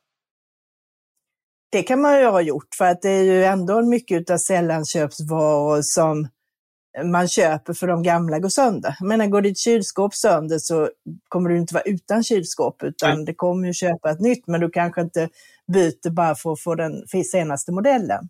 Det 1.71 1.83
kan 1.83 2.01
man 2.01 2.21
ju 2.21 2.27
ha 2.27 2.41
gjort 2.41 2.75
för 2.79 2.85
att 2.85 3.03
det 3.03 3.11
är 3.11 3.23
ju 3.23 3.45
ändå 3.45 3.83
mycket 3.83 4.31
av 4.31 4.39
sällanköpsvaror 4.39 5.83
som 5.83 6.29
man 7.05 7.29
köper 7.29 7.73
för 7.73 7.87
de 7.87 8.03
gamla 8.03 8.39
går 8.39 8.49
sönder. 8.49 8.97
Men 9.01 9.31
går 9.31 9.43
ditt 9.43 9.59
kylskåp 9.59 10.15
sönder 10.15 10.59
så 10.59 10.91
kommer 11.29 11.51
du 11.51 11.59
inte 11.59 11.75
vara 11.75 11.85
utan 11.85 12.25
kylskåp 12.25 12.83
utan 12.83 13.17
Nej. 13.17 13.25
det 13.27 13.35
kommer 13.35 13.67
ju 13.67 13.73
köpa 13.73 14.11
ett 14.11 14.21
nytt 14.21 14.47
men 14.47 14.61
du 14.61 14.71
kanske 14.71 15.01
inte 15.01 15.29
byter 15.73 16.11
bara 16.11 16.35
för 16.35 16.53
att 16.53 16.61
få 16.61 16.75
den 16.75 17.07
senaste 17.25 17.73
modellen. 17.73 18.29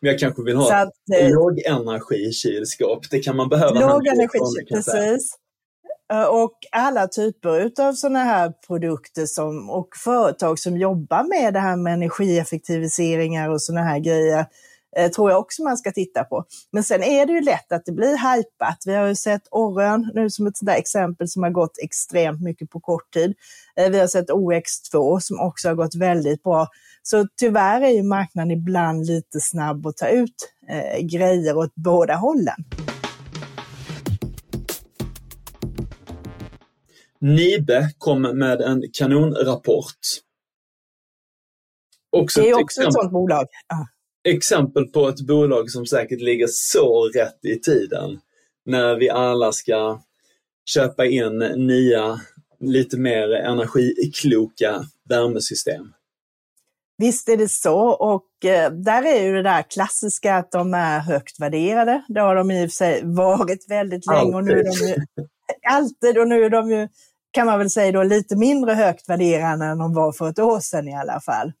Men 0.00 0.10
jag 0.10 0.18
kanske 0.20 0.42
vill 0.42 0.56
ha 0.56 0.74
att, 0.74 0.92
eh, 1.20 1.30
lågenergikylskåp. 1.30 3.10
Det 3.10 3.18
kan 3.18 3.36
man 3.36 3.48
behöva. 3.48 3.80
Lågenergi, 3.80 4.64
precis. 4.74 5.36
Eh, 6.12 6.24
och 6.24 6.58
alla 6.72 7.08
typer 7.08 7.70
av 7.80 7.92
sådana 7.92 8.24
här 8.24 8.52
produkter 8.66 9.26
som, 9.26 9.70
och 9.70 9.88
företag 10.04 10.58
som 10.58 10.76
jobbar 10.76 11.24
med 11.24 11.52
det 11.54 11.60
här 11.60 11.76
med 11.76 11.94
energieffektiviseringar 11.94 13.48
och 13.48 13.62
sådana 13.62 13.86
här 13.86 13.98
grejer 13.98 14.46
eh, 14.96 15.10
tror 15.10 15.30
jag 15.30 15.40
också 15.40 15.62
man 15.62 15.76
ska 15.76 15.92
titta 15.92 16.24
på. 16.24 16.44
Men 16.72 16.84
sen 16.84 17.02
är 17.02 17.26
det 17.26 17.32
ju 17.32 17.40
lätt 17.40 17.72
att 17.72 17.84
det 17.84 17.92
blir 17.92 18.16
hajpat. 18.16 18.82
Vi 18.86 18.94
har 18.94 19.06
ju 19.06 19.14
sett 19.14 19.42
Orrön 19.50 20.10
nu 20.14 20.30
som 20.30 20.46
ett 20.46 20.56
sådant 20.56 20.78
exempel 20.78 21.28
som 21.28 21.42
har 21.42 21.50
gått 21.50 21.78
extremt 21.82 22.40
mycket 22.40 22.70
på 22.70 22.80
kort 22.80 23.12
tid. 23.12 23.34
Eh, 23.76 23.90
vi 23.90 24.00
har 24.00 24.06
sett 24.06 24.30
OX2 24.30 25.18
som 25.20 25.40
också 25.40 25.68
har 25.68 25.74
gått 25.74 25.94
väldigt 25.94 26.42
bra. 26.42 26.68
Så 27.02 27.26
tyvärr 27.40 27.80
är 27.80 27.90
ju 27.90 28.02
marknaden 28.02 28.50
ibland 28.50 29.06
lite 29.06 29.40
snabb 29.40 29.86
att 29.86 29.96
ta 29.96 30.08
ut 30.08 30.52
eh, 30.68 31.06
grejer 31.06 31.56
åt 31.56 31.74
båda 31.74 32.14
hållen. 32.14 32.64
Nibe 37.20 37.90
kom 37.98 38.22
med 38.22 38.60
en 38.60 38.82
kanonrapport. 38.92 39.98
Också 42.16 42.40
det 42.40 42.50
är 42.50 42.62
också 42.62 42.82
ett 42.82 42.92
sådant 42.92 43.12
bolag. 43.12 43.46
Ja. 43.68 43.86
Exempel 44.28 44.86
på 44.86 45.08
ett 45.08 45.20
bolag 45.20 45.70
som 45.70 45.86
säkert 45.86 46.20
ligger 46.20 46.46
så 46.50 47.10
rätt 47.14 47.44
i 47.44 47.60
tiden 47.60 48.20
när 48.66 48.96
vi 48.96 49.10
alla 49.10 49.52
ska 49.52 50.00
köpa 50.66 51.06
in 51.06 51.38
nya, 51.56 52.20
lite 52.60 52.98
mer 52.98 53.30
energikloka 53.30 54.84
värmesystem. 55.08 55.92
Visst 56.98 57.28
är 57.28 57.36
det 57.36 57.48
så 57.48 57.78
och 57.88 58.44
eh, 58.44 58.72
där 58.72 59.02
är 59.02 59.22
ju 59.22 59.32
det 59.32 59.42
där 59.42 59.62
klassiska 59.62 60.34
att 60.34 60.50
de 60.52 60.74
är 60.74 60.98
högt 60.98 61.40
värderade. 61.40 62.04
Det 62.08 62.20
har 62.20 62.34
de 62.34 62.50
i 62.50 62.66
och 62.66 62.70
för 62.70 62.74
sig 62.74 63.00
varit 63.04 63.70
väldigt 63.70 64.06
länge 64.06 64.20
alltid. 64.20 64.34
och 64.34 64.44
nu 64.44 64.52
är 64.52 64.64
de 64.64 64.86
ju, 64.88 64.96
alltid 65.68 66.18
och 66.18 66.28
nu 66.28 66.44
är 66.44 66.50
de 66.50 66.70
ju, 66.70 66.88
kan 67.30 67.46
man 67.46 67.58
väl 67.58 67.70
säga 67.70 67.92
då, 67.92 68.02
lite 68.02 68.36
mindre 68.36 68.72
högt 68.72 69.08
värderade 69.08 69.64
än 69.64 69.78
de 69.78 69.94
var 69.94 70.12
för 70.12 70.28
ett 70.28 70.38
år 70.38 70.60
sedan 70.60 70.88
i 70.88 70.94
alla 70.94 71.20
fall. 71.20 71.52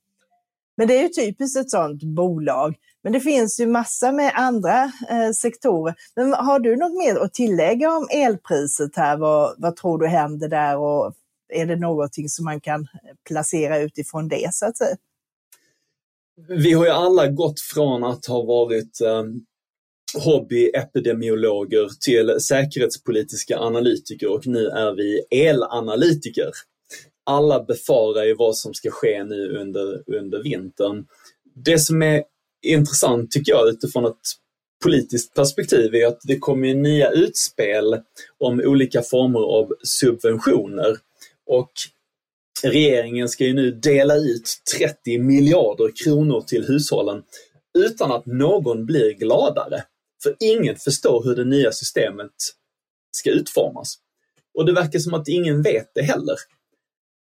Men 0.76 0.88
det 0.88 0.98
är 0.98 1.02
ju 1.02 1.08
typiskt 1.08 1.58
ett 1.58 1.70
sådant 1.70 2.02
bolag. 2.02 2.74
Men 3.02 3.12
det 3.12 3.20
finns 3.20 3.60
ju 3.60 3.66
massa 3.66 4.12
med 4.12 4.32
andra 4.34 4.82
eh, 5.10 5.30
sektorer. 5.34 5.94
Men 6.16 6.32
har 6.32 6.58
du 6.58 6.76
något 6.76 6.98
mer 6.98 7.16
att 7.16 7.34
tillägga 7.34 7.96
om 7.96 8.08
elpriset 8.10 8.96
här? 8.96 9.16
Vad, 9.16 9.54
vad 9.58 9.76
tror 9.76 9.98
du 9.98 10.06
händer 10.06 10.48
där 10.48 10.76
och 10.76 11.14
är 11.48 11.66
det 11.66 11.76
någonting 11.76 12.28
som 12.28 12.44
man 12.44 12.60
kan 12.60 12.80
eh, 12.80 13.14
placera 13.26 13.78
utifrån 13.78 14.28
det 14.28 14.48
så 14.52 14.66
att 14.66 14.78
säga? 14.78 14.96
Vi 16.48 16.72
har 16.72 16.84
ju 16.84 16.90
alla 16.90 17.28
gått 17.28 17.60
från 17.60 18.04
att 18.04 18.26
ha 18.26 18.42
varit 18.42 19.00
eh, 19.00 19.24
hobbyepidemiologer 20.24 21.88
till 22.00 22.40
säkerhetspolitiska 22.40 23.58
analytiker 23.58 24.32
och 24.32 24.46
nu 24.46 24.66
är 24.66 24.92
vi 24.92 25.24
elanalytiker. 25.30 26.50
Alla 27.24 27.64
befarar 27.64 28.24
ju 28.24 28.34
vad 28.34 28.56
som 28.56 28.74
ska 28.74 28.90
ske 28.90 29.24
nu 29.24 29.58
under, 29.58 30.02
under 30.06 30.42
vintern. 30.42 31.06
Det 31.54 31.78
som 31.78 32.02
är 32.02 32.24
intressant 32.62 33.30
tycker 33.30 33.52
jag 33.52 33.68
utifrån 33.68 34.04
ett 34.04 34.44
politiskt 34.82 35.34
perspektiv 35.34 35.94
är 35.94 36.06
att 36.06 36.20
det 36.22 36.38
kommer 36.38 36.74
nya 36.74 37.10
utspel 37.10 38.00
om 38.38 38.60
olika 38.60 39.02
former 39.02 39.40
av 39.40 39.72
subventioner. 39.82 40.96
Och 41.46 41.72
regeringen 42.62 43.28
ska 43.28 43.44
ju 43.44 43.54
nu 43.54 43.70
dela 43.70 44.16
ut 44.16 44.50
30 44.78 45.18
miljarder 45.18 45.90
kronor 46.04 46.40
till 46.40 46.66
hushållen 46.66 47.22
utan 47.78 48.12
att 48.12 48.26
någon 48.26 48.86
blir 48.86 49.12
gladare. 49.12 49.84
För 50.22 50.36
ingen 50.40 50.76
förstår 50.76 51.24
hur 51.24 51.36
det 51.36 51.44
nya 51.44 51.72
systemet 51.72 52.32
ska 53.16 53.30
utformas. 53.30 53.94
Och 54.54 54.66
det 54.66 54.72
verkar 54.72 54.98
som 54.98 55.14
att 55.14 55.28
ingen 55.28 55.62
vet 55.62 55.90
det 55.94 56.02
heller. 56.02 56.36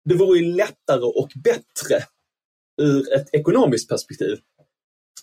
Det 0.05 0.15
vore 0.15 0.39
ju 0.39 0.55
lättare 0.55 1.01
och 1.01 1.31
bättre 1.35 2.03
ur 2.81 3.13
ett 3.13 3.29
ekonomiskt 3.33 3.89
perspektiv 3.89 4.37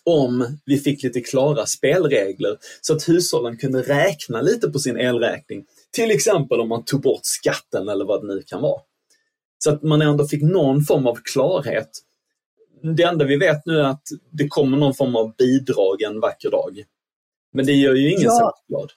om 0.04 0.58
vi 0.64 0.78
fick 0.78 1.02
lite 1.02 1.20
klara 1.20 1.66
spelregler 1.66 2.56
så 2.80 2.94
att 2.94 3.08
hushållen 3.08 3.56
kunde 3.56 3.82
räkna 3.82 4.40
lite 4.40 4.70
på 4.70 4.78
sin 4.78 4.96
elräkning. 4.96 5.64
Till 5.90 6.10
exempel 6.10 6.60
om 6.60 6.68
man 6.68 6.84
tog 6.84 7.00
bort 7.00 7.20
skatten 7.22 7.88
eller 7.88 8.04
vad 8.04 8.22
det 8.22 8.34
nu 8.34 8.42
kan 8.46 8.62
vara. 8.62 8.80
Så 9.58 9.70
att 9.70 9.82
man 9.82 10.02
ändå 10.02 10.28
fick 10.28 10.42
någon 10.42 10.84
form 10.84 11.06
av 11.06 11.18
klarhet. 11.24 11.90
Det 12.96 13.02
enda 13.02 13.24
vi 13.24 13.36
vet 13.36 13.66
nu 13.66 13.78
är 13.78 13.84
att 13.84 14.02
det 14.30 14.48
kommer 14.48 14.76
någon 14.76 14.94
form 14.94 15.16
av 15.16 15.36
bidrag 15.36 16.02
en 16.02 16.20
vacker 16.20 16.50
dag. 16.50 16.84
Men 17.52 17.66
det 17.66 17.72
gör 17.72 17.94
ju 17.94 18.10
ingen 18.10 18.22
ja. 18.22 18.38
särskilt 18.38 18.68
glad. 18.68 18.90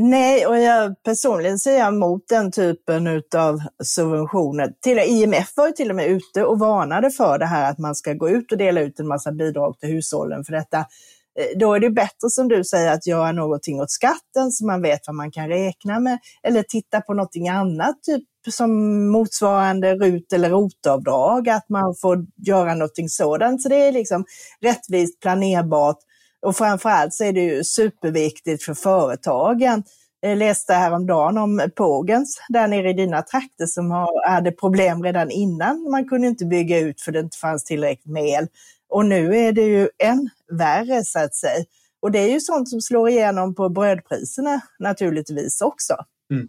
Nej, 0.00 0.46
och 0.46 0.58
jag 0.58 1.02
personligen 1.02 1.58
är 1.68 1.78
jag 1.78 1.88
emot 1.88 2.22
den 2.28 2.52
typen 2.52 3.22
av 3.36 3.60
subventioner. 3.84 4.72
Till, 4.82 4.98
IMF 4.98 5.52
var 5.56 5.66
ju 5.66 5.72
till 5.72 5.90
och 5.90 5.96
med 5.96 6.06
ute 6.06 6.44
och 6.44 6.58
varnade 6.58 7.10
för 7.10 7.38
det 7.38 7.46
här 7.46 7.70
att 7.70 7.78
man 7.78 7.94
ska 7.94 8.12
gå 8.12 8.30
ut 8.30 8.52
och 8.52 8.58
dela 8.58 8.80
ut 8.80 9.00
en 9.00 9.08
massa 9.08 9.32
bidrag 9.32 9.78
till 9.78 9.88
hushållen 9.88 10.44
för 10.44 10.52
detta. 10.52 10.78
Eh, 10.78 11.58
då 11.58 11.74
är 11.74 11.80
det 11.80 11.90
bättre 11.90 12.30
som 12.30 12.48
du 12.48 12.64
säger 12.64 12.92
att 12.92 13.06
göra 13.06 13.32
någonting 13.32 13.80
åt 13.80 13.90
skatten 13.90 14.52
så 14.52 14.66
man 14.66 14.82
vet 14.82 15.00
vad 15.06 15.16
man 15.16 15.30
kan 15.30 15.48
räkna 15.48 16.00
med. 16.00 16.18
Eller 16.42 16.62
titta 16.62 17.00
på 17.00 17.14
någonting 17.14 17.48
annat, 17.48 18.02
typ 18.02 18.24
som 18.54 19.06
motsvarande 19.10 19.94
RUT 19.94 20.32
eller 20.32 20.50
ROT-avdrag, 20.50 21.48
att 21.48 21.68
man 21.68 21.94
får 22.00 22.26
göra 22.46 22.74
någonting 22.74 23.08
sådant. 23.08 23.62
Så 23.62 23.68
det 23.68 23.76
är 23.76 23.92
liksom 23.92 24.24
rättvist, 24.60 25.20
planerbart 25.20 25.98
och 26.46 26.56
framförallt 26.56 27.14
så 27.14 27.24
är 27.24 27.32
det 27.32 27.40
ju 27.40 27.64
superviktigt 27.64 28.62
för 28.62 28.74
företagen. 28.74 29.82
Jag 30.20 30.38
läste 30.38 30.72
häromdagen 30.72 31.38
om 31.38 31.70
Pågens 31.76 32.40
där 32.48 32.68
nere 32.68 32.90
i 32.90 32.92
dina 32.92 33.22
trakter 33.22 33.66
som 33.66 34.06
hade 34.26 34.52
problem 34.52 35.02
redan 35.02 35.30
innan. 35.30 35.90
Man 35.90 36.08
kunde 36.08 36.26
inte 36.26 36.44
bygga 36.44 36.78
ut 36.78 37.00
för 37.00 37.12
det 37.12 37.20
inte 37.20 37.38
fanns 37.38 37.64
tillräckligt 37.64 38.12
med 38.12 38.24
el. 38.24 38.46
Och 38.88 39.06
nu 39.06 39.36
är 39.36 39.52
det 39.52 39.64
ju 39.64 39.88
än 39.98 40.30
värre 40.58 41.04
så 41.04 41.18
att 41.18 41.34
säga. 41.34 41.64
Och 42.02 42.12
det 42.12 42.18
är 42.18 42.30
ju 42.30 42.40
sånt 42.40 42.68
som 42.68 42.80
slår 42.80 43.08
igenom 43.08 43.54
på 43.54 43.68
brödpriserna 43.68 44.60
naturligtvis 44.78 45.60
också. 45.60 45.94
Mm. 46.32 46.48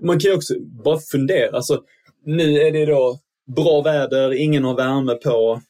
Man 0.00 0.20
kan 0.20 0.30
ju 0.30 0.36
också 0.36 0.54
bara 0.84 0.98
fundera, 0.98 1.56
alltså, 1.56 1.80
nu 2.24 2.60
är 2.60 2.72
det 2.72 2.86
då 2.86 3.18
bra 3.56 3.82
väder, 3.82 4.32
ingen 4.32 4.64
har 4.64 4.76
värme 4.76 5.14
på, 5.14 5.60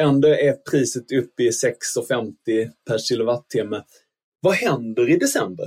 ändå 0.00 0.28
är 0.28 0.52
priset 0.70 1.12
uppe 1.12 1.42
i 1.42 1.50
6,50 1.50 2.70
per 2.88 2.98
kilowattimme. 2.98 3.82
Vad 4.40 4.54
händer 4.54 5.10
i 5.10 5.16
december? 5.16 5.66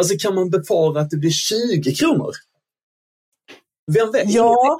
Alltså 0.00 0.14
kan 0.18 0.34
man 0.34 0.50
befara 0.50 1.00
att 1.00 1.10
det 1.10 1.16
blir 1.16 1.30
20 1.30 1.94
kronor? 1.94 2.32
Vem 3.92 4.12
vet? 4.12 4.30
Ja, 4.30 4.78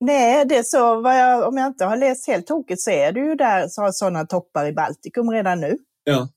nej, 0.00 0.44
det 0.44 0.56
är 0.56 0.62
så, 0.62 1.02
jag, 1.04 1.48
om 1.48 1.56
jag 1.56 1.66
inte 1.66 1.84
har 1.84 1.96
läst 1.96 2.26
helt 2.26 2.46
tokigt 2.46 2.80
så 2.80 2.90
är 2.90 3.12
det 3.12 3.20
ju 3.20 3.34
där 3.34 3.68
så 3.68 3.82
har 3.82 3.92
sådana 3.92 4.26
toppar 4.26 4.66
i 4.66 4.72
Baltikum 4.72 5.30
redan 5.30 5.60
nu. 5.60 5.78
Ja. 6.04 6.28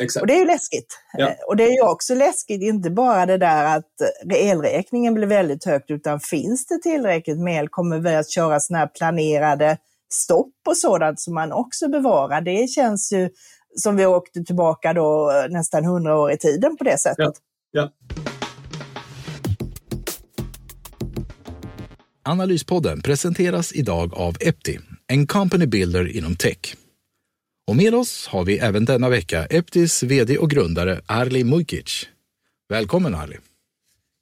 Exakt. 0.00 0.20
Och 0.20 0.26
det 0.26 0.34
är 0.34 0.38
ju 0.38 0.46
läskigt. 0.46 0.98
Ja. 1.12 1.28
Eh, 1.28 1.36
och 1.48 1.56
det 1.56 1.64
är 1.64 1.72
ju 1.72 1.82
också 1.82 2.14
läskigt, 2.14 2.62
inte 2.62 2.90
bara 2.90 3.26
det 3.26 3.38
där 3.38 3.76
att 3.76 3.92
elräkningen 4.34 5.14
blir 5.14 5.26
väldigt 5.26 5.64
högt, 5.64 5.90
utan 5.90 6.20
finns 6.20 6.66
det 6.66 6.78
tillräckligt 6.82 7.38
med 7.38 7.58
el 7.58 7.68
kommer 7.68 7.98
vi 7.98 8.14
att 8.14 8.30
köra 8.30 8.60
sådana 8.60 8.78
här 8.78 8.86
planerade 8.86 9.78
stopp 10.12 10.54
och 10.68 10.76
sådant 10.76 11.20
som 11.20 11.34
man 11.34 11.52
också 11.52 11.88
bevarar. 11.88 12.40
Det 12.40 12.70
känns 12.70 13.12
ju 13.12 13.28
som 13.76 13.96
vi 13.96 14.06
åkte 14.06 14.44
tillbaka 14.44 14.92
då 14.92 15.30
eh, 15.30 15.50
nästan 15.50 15.84
hundra 15.84 16.16
år 16.16 16.32
i 16.32 16.38
tiden 16.38 16.76
på 16.76 16.84
det 16.84 16.98
sättet. 16.98 17.18
Ja. 17.18 17.32
ja. 17.70 17.92
Analyspodden 22.28 23.02
presenteras 23.02 23.72
idag 23.72 24.14
av 24.14 24.36
Epti, 24.40 24.78
en 25.06 25.26
company 25.26 25.66
builder 25.66 26.16
inom 26.16 26.36
tech. 26.36 26.76
Och 27.66 27.76
med 27.76 27.94
oss 27.94 28.26
har 28.26 28.44
vi 28.44 28.58
även 28.58 28.84
denna 28.84 29.08
vecka 29.08 29.46
Eptis 29.46 30.02
vd 30.02 30.38
och 30.38 30.50
grundare 30.50 31.00
Arli 31.06 31.44
Mujkic. 31.44 32.08
Välkommen 32.68 33.14
Arli! 33.14 33.36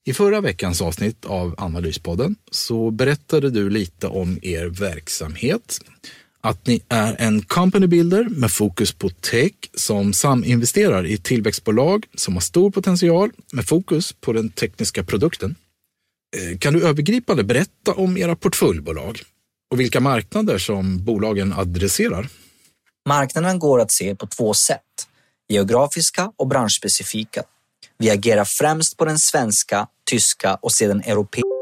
I 0.09 0.13
förra 0.13 0.41
veckans 0.41 0.83
avsnitt 0.83 1.25
av 1.25 1.55
Analyspodden 1.59 2.37
så 2.51 2.91
berättade 2.91 3.51
du 3.51 3.71
lite 3.71 4.07
om 4.07 4.39
er 4.43 4.67
verksamhet. 4.67 5.81
att 6.41 6.67
ni 6.67 6.83
är 6.89 7.17
en 7.19 7.43
company 7.43 7.87
builder 7.87 8.25
med 8.25 8.53
fokus 8.53 8.93
på 8.93 9.09
tech 9.09 9.53
som 9.75 10.13
saminvesterar 10.13 11.07
i 11.07 11.19
tillväxtbolag 11.19 12.07
som 12.15 12.35
har 12.35 12.41
stor 12.41 12.71
potential 12.71 13.31
med 13.53 13.69
fokus 13.69 14.13
på 14.13 14.33
den 14.33 14.51
tekniska 14.51 15.05
produkten. 15.05 15.55
Eh, 16.37 16.59
kan 16.59 16.73
du 16.75 16.87
övergripande 16.87 17.45
berätta 17.45 17.95
om 17.95 18.17
era 18.17 18.37
portföljbolag 18.37 19.21
och 19.71 19.81
vilka 19.81 20.01
marknader 20.01 20.59
som 20.59 21.05
bolagen 21.05 21.53
adresserar? 21.53 22.29
Marknaden 23.09 23.59
går 23.59 23.81
att 23.81 23.93
se 23.93 24.15
på 24.15 24.27
två 24.27 24.55
sätt, 24.55 25.09
geografiska 25.49 26.33
och 26.37 26.49
branschspecifika. 26.49 27.43
Vi 27.99 28.11
agerar 28.11 28.45
främst 28.45 28.97
på 28.97 29.05
den 29.05 29.19
svenska, 29.19 29.87
tyska 30.11 30.55
och 30.55 30.73
sedan 30.73 31.01
europeiska 31.01 31.57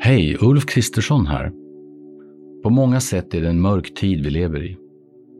Hej, 0.00 0.36
Ulf 0.40 0.66
Kristersson 0.66 1.26
här. 1.26 1.52
På 2.62 2.70
många 2.70 3.00
sätt 3.00 3.34
är 3.34 3.40
det 3.40 3.48
en 3.48 3.60
mörk 3.60 3.94
tid 3.94 4.24
vi 4.24 4.30
lever 4.30 4.64
i. 4.64 4.76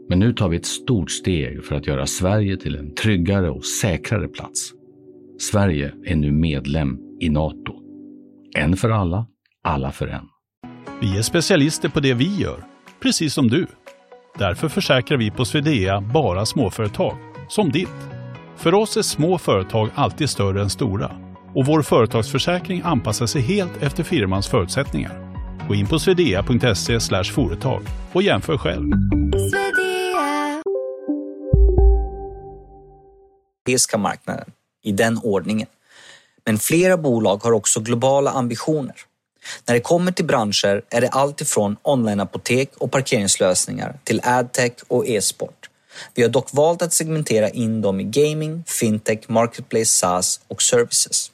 Men 0.08 0.18
nu 0.18 0.32
tar 0.32 0.48
vi 0.48 0.56
ett 0.56 0.66
stort 0.66 1.10
steg 1.10 1.64
för 1.64 1.76
att 1.76 1.86
göra 1.86 2.06
Sverige 2.06 2.56
till 2.56 2.76
en 2.76 2.94
tryggare 2.94 3.50
och 3.50 3.64
säkrare 3.64 4.28
plats. 4.28 4.72
Sverige 5.40 5.92
är 6.04 6.16
nu 6.16 6.32
medlem 6.32 6.98
i 7.20 7.28
Nato. 7.28 7.74
En 8.56 8.76
för 8.76 8.90
alla, 8.90 9.26
alla 9.62 9.92
för 9.92 10.06
en. 10.06 10.24
Vi 11.00 11.18
är 11.18 11.22
specialister 11.22 11.88
på 11.88 12.00
det 12.00 12.14
vi 12.14 12.36
gör, 12.36 12.64
precis 13.00 13.34
som 13.34 13.48
du. 13.48 13.66
Därför 14.34 14.68
försäkrar 14.68 15.18
vi 15.18 15.30
på 15.30 15.44
Swedea 15.44 16.00
bara 16.00 16.46
småföretag, 16.46 17.16
som 17.48 17.70
ditt. 17.70 17.88
För 18.56 18.74
oss 18.74 18.96
är 18.96 19.02
små 19.02 19.38
företag 19.38 19.90
alltid 19.94 20.30
större 20.30 20.62
än 20.62 20.70
stora 20.70 21.10
och 21.54 21.66
vår 21.66 21.82
företagsförsäkring 21.82 22.82
anpassar 22.84 23.26
sig 23.26 23.42
helt 23.42 23.82
efter 23.82 24.04
firmans 24.04 24.48
förutsättningar. 24.48 25.34
Gå 25.68 25.74
in 25.74 25.86
på 25.86 25.98
swedea.se 25.98 27.00
företag 27.24 27.82
och 28.12 28.22
jämför 28.22 28.58
själv. 28.58 28.92
europeiska 33.68 33.98
marknaden, 33.98 34.52
i 34.82 34.92
den 34.92 35.18
ordningen. 35.18 35.66
Men 36.46 36.58
flera 36.58 36.96
bolag 36.96 37.42
har 37.42 37.52
också 37.52 37.80
globala 37.80 38.30
ambitioner. 38.30 38.94
När 39.66 39.74
det 39.74 39.80
kommer 39.80 40.12
till 40.12 40.24
branscher 40.24 40.82
är 40.90 41.00
det 41.00 41.08
allt 41.08 41.40
ifrån 41.40 41.76
onlineapotek 41.82 42.70
och 42.76 42.92
parkeringslösningar 42.92 43.98
till 44.04 44.20
adtech 44.24 44.72
och 44.88 45.06
e-sport. 45.06 45.68
Vi 46.14 46.22
har 46.22 46.28
dock 46.28 46.48
valt 46.52 46.82
att 46.82 46.92
segmentera 46.92 47.48
in 47.48 47.80
dem 47.80 48.00
i 48.00 48.04
gaming, 48.04 48.64
fintech, 48.66 49.18
marketplace, 49.26 49.84
SaaS 49.84 50.40
och 50.48 50.62
services. 50.62 51.32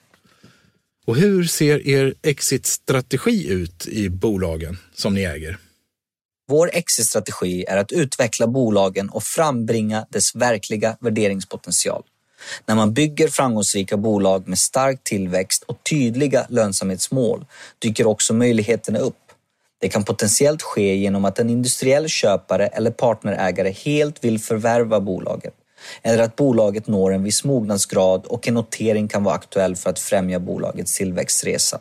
Och 1.07 1.17
hur 1.17 1.45
ser 1.45 1.89
er 1.89 2.15
exit-strategi 2.23 3.49
ut 3.49 3.89
i 3.89 4.09
bolagen 4.09 4.79
som 4.95 5.15
ni 5.15 5.23
äger? 5.25 5.59
Vår 6.49 6.71
exit-strategi 6.73 7.65
är 7.69 7.77
att 7.77 7.93
utveckla 7.93 8.47
bolagen 8.47 9.09
och 9.09 9.23
frambringa 9.23 10.07
dess 10.11 10.35
verkliga 10.35 10.97
värderingspotential. 11.01 12.03
När 12.67 12.75
man 12.75 12.93
bygger 12.93 13.29
framgångsrika 13.29 13.97
bolag 13.97 14.49
med 14.49 14.59
stark 14.59 15.05
tillväxt 15.05 15.63
och 15.63 15.77
tydliga 15.91 16.47
lönsamhetsmål 16.49 17.47
dyker 17.79 18.07
också 18.07 18.35
möjligheterna 18.35 18.99
upp. 18.99 19.17
Det 19.81 19.89
kan 19.89 20.05
potentiellt 20.05 20.63
ske 20.63 20.97
genom 20.97 21.25
att 21.25 21.39
en 21.39 21.51
industriell 21.51 22.09
köpare 22.09 22.67
eller 22.67 22.91
partnerägare 22.91 23.71
helt 23.71 24.25
vill 24.25 24.39
förvärva 24.39 25.01
bolaget 25.01 25.55
eller 26.03 26.25
att 26.25 26.37
bolaget 26.37 26.87
når 26.87 27.13
en 27.13 27.23
viss 27.23 27.45
mognadsgrad 27.45 28.27
och 28.27 28.49
en 28.49 28.55
notering 28.55 29.09
kan 29.09 29.25
vara 29.25 29.35
aktuell 29.35 29.77
för 29.77 29.91
att 29.91 29.99
främja 29.99 30.41
bolagets 30.41 30.97
tillväxtresa. 30.97 31.81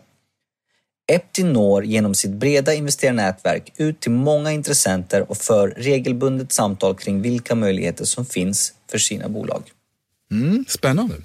Epti 1.12 1.44
når 1.44 1.86
genom 1.86 2.16
sitt 2.16 2.32
breda 2.32 2.74
investerarnätverk 2.74 3.74
ut 3.78 4.00
till 4.00 4.12
många 4.12 4.52
intressenter 4.52 5.32
och 5.32 5.38
för 5.38 5.68
regelbundet 5.68 6.52
samtal 6.52 6.96
kring 6.96 7.22
vilka 7.22 7.56
möjligheter 7.56 8.06
som 8.06 8.26
finns 8.26 8.74
för 8.92 8.98
sina 8.98 9.30
bolag. 9.30 9.64
Mm, 10.34 10.66
spännande. 10.68 11.16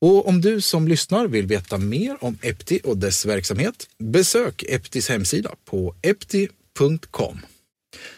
Och 0.00 0.28
om 0.28 0.40
du 0.40 0.60
som 0.60 0.88
lyssnar 0.88 1.26
vill 1.26 1.46
veta 1.46 1.78
mer 1.78 2.16
om 2.24 2.38
Epti 2.42 2.80
och 2.84 2.96
dess 2.96 3.26
verksamhet, 3.26 3.88
besök 3.98 4.64
Eptis 4.68 5.08
hemsida 5.08 5.50
på 5.64 5.94
epti.com. 6.02 7.38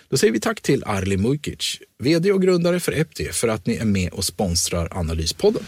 Då 0.08 0.16
säger 0.16 0.32
vi 0.32 0.40
tack 0.40 0.60
till 0.60 0.84
Arli 0.84 1.16
Mujkic, 1.16 1.78
VD 1.98 2.32
och 2.32 2.42
grundare 2.42 2.80
för 2.80 2.92
Epti, 2.92 3.24
för 3.24 3.48
att 3.48 3.66
ni 3.66 3.76
är 3.76 3.84
med 3.84 4.12
och 4.12 4.24
sponsrar 4.24 4.88
Analyspodden. 4.98 5.62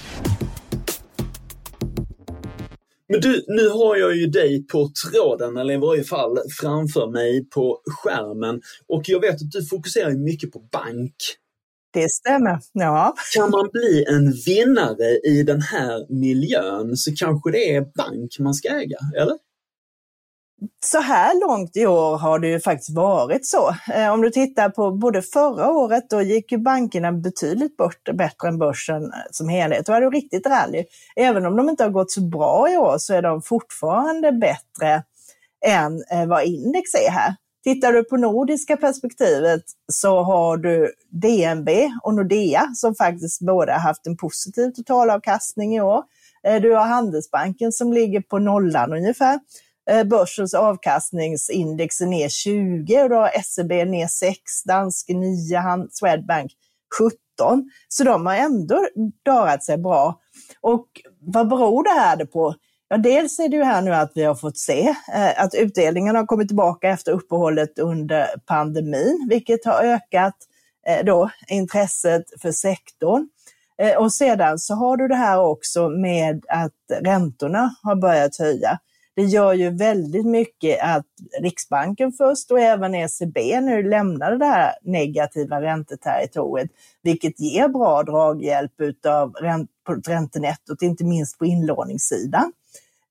Men 3.08 3.20
du, 3.20 3.44
nu 3.48 3.68
har 3.68 3.96
jag 3.96 4.16
ju 4.16 4.26
dig 4.26 4.66
på 4.66 4.90
tråden, 5.04 5.56
eller 5.56 5.74
i 5.74 5.76
varje 5.76 6.04
fall 6.04 6.38
framför 6.60 7.10
mig 7.10 7.48
på 7.50 7.80
skärmen. 7.86 8.60
Och 8.88 9.02
jag 9.06 9.20
vet 9.20 9.34
att 9.34 9.50
du 9.50 9.66
fokuserar 9.66 10.10
mycket 10.10 10.52
på 10.52 10.58
bank. 10.58 11.14
Det 11.92 12.10
stämmer, 12.10 12.58
ja. 12.72 13.14
Kan 13.34 13.50
man 13.50 13.68
bli 13.72 14.04
en 14.08 14.32
vinnare 14.46 15.18
i 15.24 15.42
den 15.42 15.60
här 15.60 16.06
miljön 16.08 16.96
så 16.96 17.14
kanske 17.16 17.50
det 17.50 17.74
är 17.74 17.80
bank 17.80 18.38
man 18.38 18.54
ska 18.54 18.68
äga, 18.68 18.98
eller? 19.16 19.36
så 20.84 20.98
här 20.98 21.40
långt 21.40 21.76
i 21.76 21.86
år 21.86 22.16
har 22.16 22.38
det 22.38 22.48
ju 22.48 22.60
faktiskt 22.60 22.96
varit 22.96 23.46
så. 23.46 23.74
Eh, 23.94 24.12
om 24.12 24.20
du 24.20 24.30
tittar 24.30 24.68
på 24.68 24.90
både 24.90 25.22
förra 25.22 25.70
året, 25.70 26.10
då 26.10 26.22
gick 26.22 26.52
ju 26.52 26.58
bankerna 26.58 27.12
betydligt 27.12 27.76
bort, 27.76 28.08
bättre 28.14 28.48
än 28.48 28.58
börsen 28.58 29.04
eh, 29.04 29.10
som 29.30 29.48
helhet. 29.48 29.86
Då 29.86 29.92
var 29.92 30.00
det 30.00 30.10
riktigt 30.10 30.46
rally. 30.46 30.84
Även 31.16 31.46
om 31.46 31.56
de 31.56 31.68
inte 31.68 31.82
har 31.84 31.90
gått 31.90 32.10
så 32.10 32.20
bra 32.20 32.72
i 32.72 32.76
år 32.76 32.98
så 32.98 33.14
är 33.14 33.22
de 33.22 33.42
fortfarande 33.42 34.32
bättre 34.32 35.02
än 35.66 36.04
eh, 36.10 36.26
vad 36.26 36.44
index 36.44 36.94
är 36.94 37.10
här. 37.10 37.34
Tittar 37.64 37.92
du 37.92 38.04
på 38.04 38.16
nordiska 38.16 38.76
perspektivet 38.76 39.62
så 39.92 40.22
har 40.22 40.56
du 40.56 40.92
DNB 41.10 41.68
och 42.02 42.14
Nordea 42.14 42.70
som 42.74 42.94
faktiskt 42.94 43.40
båda 43.40 43.72
haft 43.72 44.06
en 44.06 44.16
positiv 44.16 44.70
totalavkastning 44.70 45.76
i 45.76 45.80
år. 45.80 46.02
Eh, 46.46 46.62
du 46.62 46.74
har 46.74 46.84
Handelsbanken 46.84 47.72
som 47.72 47.92
ligger 47.92 48.20
på 48.20 48.38
nollan 48.38 48.92
ungefär. 48.92 49.40
Eh, 49.90 50.04
börsens 50.04 50.54
avkastningsindex 50.54 52.00
är 52.00 52.06
ner 52.06 52.28
20 52.28 53.02
och 53.02 53.08
då 53.08 53.16
har 53.16 53.42
SEB 53.42 53.70
ner 53.70 54.06
6, 54.06 54.62
Danske 54.64 55.14
9, 55.14 55.62
Swedbank 55.90 56.52
17. 56.98 57.70
Så 57.88 58.04
de 58.04 58.26
har 58.26 58.34
ändå 58.34 58.86
klarat 59.24 59.64
sig 59.64 59.78
bra. 59.78 60.20
Och 60.60 60.86
vad 61.20 61.48
beror 61.48 61.84
det 61.84 62.00
här 62.00 62.24
på? 62.24 62.54
Ja, 62.92 62.98
dels 62.98 63.38
är 63.38 63.48
det 63.48 63.56
ju 63.56 63.62
här 63.62 63.82
nu 63.82 63.94
att 63.94 64.12
vi 64.14 64.24
har 64.24 64.34
fått 64.34 64.58
se 64.58 64.94
eh, 65.14 65.44
att 65.44 65.54
utdelningen 65.54 66.16
har 66.16 66.26
kommit 66.26 66.48
tillbaka 66.48 66.88
efter 66.88 67.12
uppehållet 67.12 67.78
under 67.78 68.26
pandemin, 68.46 69.26
vilket 69.30 69.64
har 69.64 69.82
ökat 69.82 70.34
eh, 70.86 71.04
då 71.04 71.30
intresset 71.48 72.24
för 72.42 72.52
sektorn. 72.52 73.28
Eh, 73.78 73.96
och 73.96 74.12
sedan 74.12 74.58
så 74.58 74.74
har 74.74 74.96
du 74.96 75.08
det 75.08 75.14
här 75.14 75.40
också 75.40 75.88
med 75.88 76.44
att 76.48 77.02
räntorna 77.02 77.74
har 77.82 77.96
börjat 77.96 78.36
höja 78.38 78.78
det 79.14 79.22
gör 79.22 79.52
ju 79.52 79.70
väldigt 79.70 80.26
mycket 80.26 80.78
att 80.82 81.06
Riksbanken 81.40 82.12
först 82.12 82.50
och 82.50 82.60
även 82.60 82.94
ECB 82.94 83.60
nu 83.60 83.82
lämnar 83.82 84.36
det 84.36 84.44
här 84.44 84.74
negativa 84.82 85.60
ränteterritoriet, 85.60 86.70
vilket 87.02 87.40
ger 87.40 87.68
bra 87.68 88.02
draghjälp 88.02 88.80
utav 88.80 89.32
ränt 89.32 89.70
räntenettot, 90.08 90.82
inte 90.82 91.04
minst 91.04 91.38
på 91.38 91.46
inlåningssidan. 91.46 92.52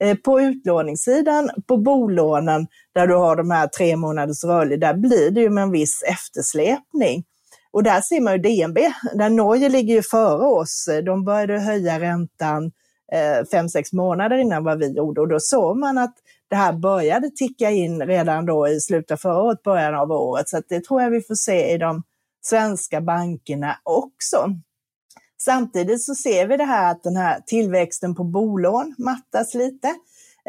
Eh, 0.02 0.18
på 0.18 0.42
utlåningssidan, 0.42 1.50
på 1.68 1.78
bolånen, 1.78 2.68
där 2.94 3.08
du 3.08 3.16
har 3.16 3.36
de 3.36 3.52
här 3.52 3.68
tre 3.68 3.96
månaders 3.96 4.44
rörlig, 4.44 4.80
där 4.80 4.94
blir 4.94 5.32
det 5.32 5.42
ju 5.42 5.50
med 5.50 5.62
en 5.62 5.72
viss 5.72 6.04
eftersläpning. 6.04 7.24
Och 7.72 7.84
där 7.84 8.02
ser 8.02 8.22
man 8.22 8.34
ju 8.34 8.40
DNB, 8.40 8.80
där 9.14 9.30
Norge 9.30 9.70
ligger 9.70 9.96
ju 9.96 10.02
före 10.02 10.46
oss. 10.46 10.90
De 11.06 11.26
började 11.26 11.60
höja 11.60 12.00
räntan 12.00 12.72
Eh, 13.14 13.46
fem, 13.52 13.70
sex 13.70 13.94
månader 13.94 14.38
innan 14.38 14.64
vad 14.64 14.80
vi 14.80 14.88
gjorde 14.88 15.22
och 15.22 15.28
då 15.28 15.40
såg 15.40 15.78
man 15.78 15.98
att 15.98 16.14
det 16.50 16.56
här 16.56 16.74
började 16.74 17.30
ticka 17.30 17.70
in 17.70 18.02
redan 18.02 18.46
då 18.46 18.68
i 18.68 18.80
slutet 18.80 19.12
av 19.12 19.18
förra 19.18 19.42
året, 19.42 19.64
början 19.64 19.96
av 19.96 20.12
året. 20.12 20.50
Så 20.50 20.62
det 20.70 20.84
tror 20.84 21.02
jag 21.02 21.10
vi 21.10 21.22
får 21.22 21.36
se 21.36 21.74
i 21.74 21.78
de 21.78 22.04
svenska 22.42 23.02
bankerna 23.02 23.78
också. 23.84 24.46
Samtidigt 25.46 26.04
så 26.04 26.16
ser 26.16 26.48
vi 26.48 26.58
det 26.58 26.64
här 26.64 26.92
att 26.92 27.04
den 27.04 27.16
här 27.16 27.40
tillväxten 27.46 28.16
på 28.16 28.24
bolån 28.24 28.96
mattas 28.98 29.54
lite. 29.54 29.96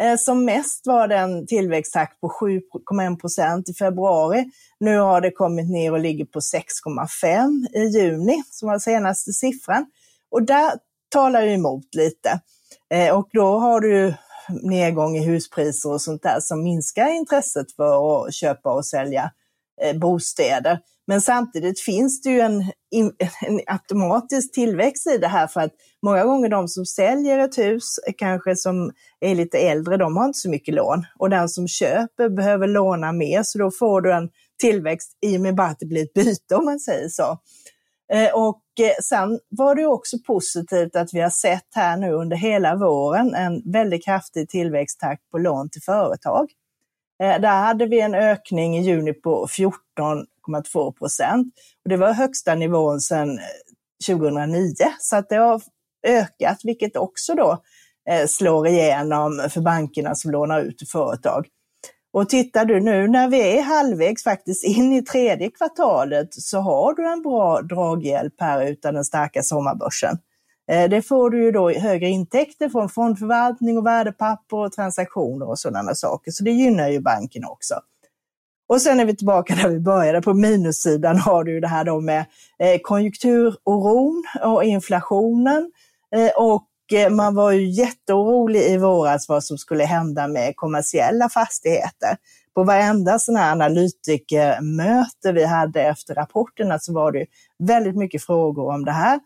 Eh, 0.01 0.17
som 0.17 0.45
mest 0.45 0.87
var 0.87 1.09
det 1.09 1.17
en 1.17 1.47
tillväxttakt 1.47 2.21
på 2.21 2.29
7,1 2.29 3.21
procent 3.21 3.69
i 3.69 3.75
februari. 3.75 4.51
Nu 4.81 4.99
har 4.99 5.21
det 5.21 5.31
kommit 5.31 5.71
ner 5.71 5.93
och 5.93 5.99
ligger 5.99 6.25
på 6.25 6.41
6,5 6.41 7.67
i 7.75 7.99
juni, 7.99 8.43
som 8.51 8.69
var 8.69 8.79
senaste 8.79 9.33
siffran. 9.33 9.87
Och 10.31 10.43
där 10.43 10.73
talar 11.09 11.43
ju 11.43 11.55
emot 11.55 11.95
lite. 11.95 12.41
Eh, 12.91 13.17
och 13.17 13.29
då 13.33 13.59
har 13.59 13.81
du 13.81 14.15
nedgång 14.63 15.17
i 15.17 15.25
huspriser 15.25 15.93
och 15.93 16.03
sånt 16.03 16.23
där 16.23 16.41
som 16.41 16.63
minskar 16.63 17.09
intresset 17.09 17.73
för 17.77 18.27
att 18.27 18.35
köpa 18.35 18.73
och 18.73 18.87
sälja 18.87 19.31
eh, 19.83 19.99
bostäder. 19.99 20.79
Men 21.13 21.21
samtidigt 21.21 21.81
finns 21.81 22.23
det 22.23 22.31
ju 22.31 22.41
en, 22.41 22.61
en, 22.91 23.13
automatisk 23.67 24.53
tillväxt 24.53 25.07
i 25.07 25.19
det 25.19 25.27
här 25.27 25.47
för 25.47 25.61
att 25.61 25.73
många 26.03 26.25
gånger 26.25 26.49
de 26.49 26.69
som 26.69 26.87
säljer 26.87 27.39
ett 27.39 27.59
hus, 27.59 27.99
kanske 28.19 28.57
som 28.57 28.93
är 29.21 29.35
lite 29.35 29.59
äldre, 29.59 29.97
de 29.97 30.17
har 30.17 30.25
inte 30.25 30.39
så 30.39 30.51
mycket 30.51 30.75
lån. 30.75 31.07
Och 31.19 31.31
den 31.31 31.49
som 31.49 31.69
köper 31.69 32.29
behöver 32.29 32.67
låna 32.67 33.13
mer, 33.13 33.43
så 33.43 33.59
då 33.59 33.71
får 33.71 34.01
du 34.01 34.13
en 34.13 34.29
tillväxt 34.61 35.19
i 35.21 35.37
och 35.37 35.41
med 35.41 35.55
bara 35.55 35.67
att 35.67 35.79
det 35.79 35.87
blir 35.87 36.03
ett 36.03 36.15
byte 36.15 36.57
om 36.57 36.65
man 36.65 36.81
säger 36.81 37.09
så. 37.09 37.39
Eh, 38.13 38.35
och 38.35 38.63
eh, 38.81 39.03
sen 39.03 39.39
var 39.49 39.75
det 39.75 39.87
också 39.87 40.17
positivt 40.27 40.97
att 40.97 41.15
vi 41.15 41.21
har 41.21 41.31
sett 41.31 41.69
här 41.75 41.97
nu 41.97 42.13
under 42.13 42.37
hela 42.37 42.77
våren 42.77 43.35
en 43.35 43.73
väldigt 43.73 44.05
kraftig 44.05 44.49
tillväxttakt 44.49 45.31
på 45.31 45.39
lån 45.39 45.71
till 45.71 45.83
företag. 45.83 46.49
Eh, 47.23 47.41
där 47.41 47.63
hade 47.63 47.87
vi 47.87 48.01
en 48.01 48.15
ökning 48.15 48.79
i 48.79 48.83
juni 48.83 49.13
på 49.13 49.49
14, 49.51 50.27
14,2 50.49 50.93
procent. 50.93 51.55
Det 51.89 51.97
var 51.97 52.13
högsta 52.13 52.55
nivån 52.55 53.01
sedan 53.01 53.39
eh, 53.39 53.45
2009, 54.07 54.75
så 55.01 55.17
att 55.17 55.29
det 55.29 55.37
har 55.37 55.63
ökat, 56.07 56.61
vilket 56.65 56.97
också 56.97 57.35
då 57.35 57.63
eh, 58.11 58.27
slår 58.27 58.67
igenom 58.67 59.49
för 59.51 59.61
bankerna 59.61 60.15
som 60.15 60.31
lånar 60.31 60.61
ut 60.61 60.79
till 60.79 60.89
företag. 60.89 61.47
Och 62.13 62.29
tittar 62.29 62.65
du 62.65 62.81
nu 62.81 63.09
när 63.09 63.29
vi 63.29 63.59
är 63.59 63.63
halvvägs 63.63 64.25
faktiskt 64.25 64.65
in 64.65 64.93
i 64.93 65.03
tredje 65.03 65.51
kvartalet 65.51 66.29
så 66.31 66.59
har 66.59 66.95
du 66.95 67.13
en 67.13 67.23
bra 67.23 67.63
draghjälp 67.63 68.35
här 68.39 68.67
utan 68.67 68.95
den 68.95 69.05
starka 69.05 69.43
sommarbörsen. 69.43 70.19
Eh, 70.71 70.89
det 70.89 71.03
får 71.03 71.31
du 71.31 71.45
ju 71.45 71.51
då 71.51 71.71
högre 71.71 72.09
intäkter 72.09 72.69
från 72.69 72.89
fondförvaltning 72.89 73.79
och 73.79 73.87
värdepapper 73.87 74.57
och 74.57 74.73
transaktioner 74.73 75.49
och 75.49 75.59
sådana 75.59 75.95
saker. 75.95 76.31
Så 76.31 76.45
det 76.45 76.51
gynnar 76.51 76.89
ju 76.89 77.01
banken 77.01 77.45
också. 77.45 77.75
Och 78.69 78.83
sen 78.83 79.01
är 79.01 79.05
vi 79.05 79.17
tillbaka 79.17 79.55
där 79.55 79.69
vi 79.69 79.81
började. 79.81 80.23
På 80.23 80.35
minussidan 80.35 81.19
har 81.19 81.45
du 81.45 81.61
det 81.61 81.69
här 81.69 81.85
då 81.85 82.01
med 82.01 82.25
eh, 82.59 82.81
konjunkturoron 82.83 84.25
och 84.45 84.65
inflationen 84.65 85.73
eh, 86.15 86.31
och 86.37 86.69
eh, 86.93 87.11
man 87.11 87.35
var 87.35 87.53
ju 87.53 87.71
jätteorolig 87.71 88.61
i 88.63 88.77
våras 88.77 89.29
vad 89.29 89.45
som 89.45 89.59
skulle 89.59 89.85
hända 89.85 90.29
med 90.29 90.57
kommersiella 90.57 91.29
fastigheter. 91.29 92.17
På 92.55 92.65
varenda 92.65 93.19
sån 93.19 93.37
här 93.37 93.53
analytikermöte 93.53 95.33
vi 95.33 95.45
hade 95.45 95.83
efter 95.83 96.15
rapporterna 96.15 96.79
så 96.79 96.93
var 96.93 97.13
det 97.13 97.27
väldigt 97.59 97.97
mycket 97.97 98.25
frågor 98.25 98.75
om 98.75 98.85
det 98.85 98.93
här. 98.93 99.21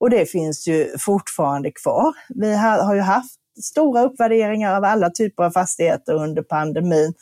Och 0.00 0.10
det 0.10 0.26
finns 0.26 0.68
ju 0.68 0.98
fortfarande 0.98 1.70
kvar. 1.70 2.12
Vi 2.28 2.54
har 2.54 2.94
ju 2.94 3.00
haft 3.00 3.34
stora 3.62 4.02
uppvärderingar 4.02 4.76
av 4.76 4.84
alla 4.84 5.10
typer 5.10 5.44
av 5.44 5.50
fastigheter 5.50 6.14
under 6.14 6.42
pandemin. 6.42 7.14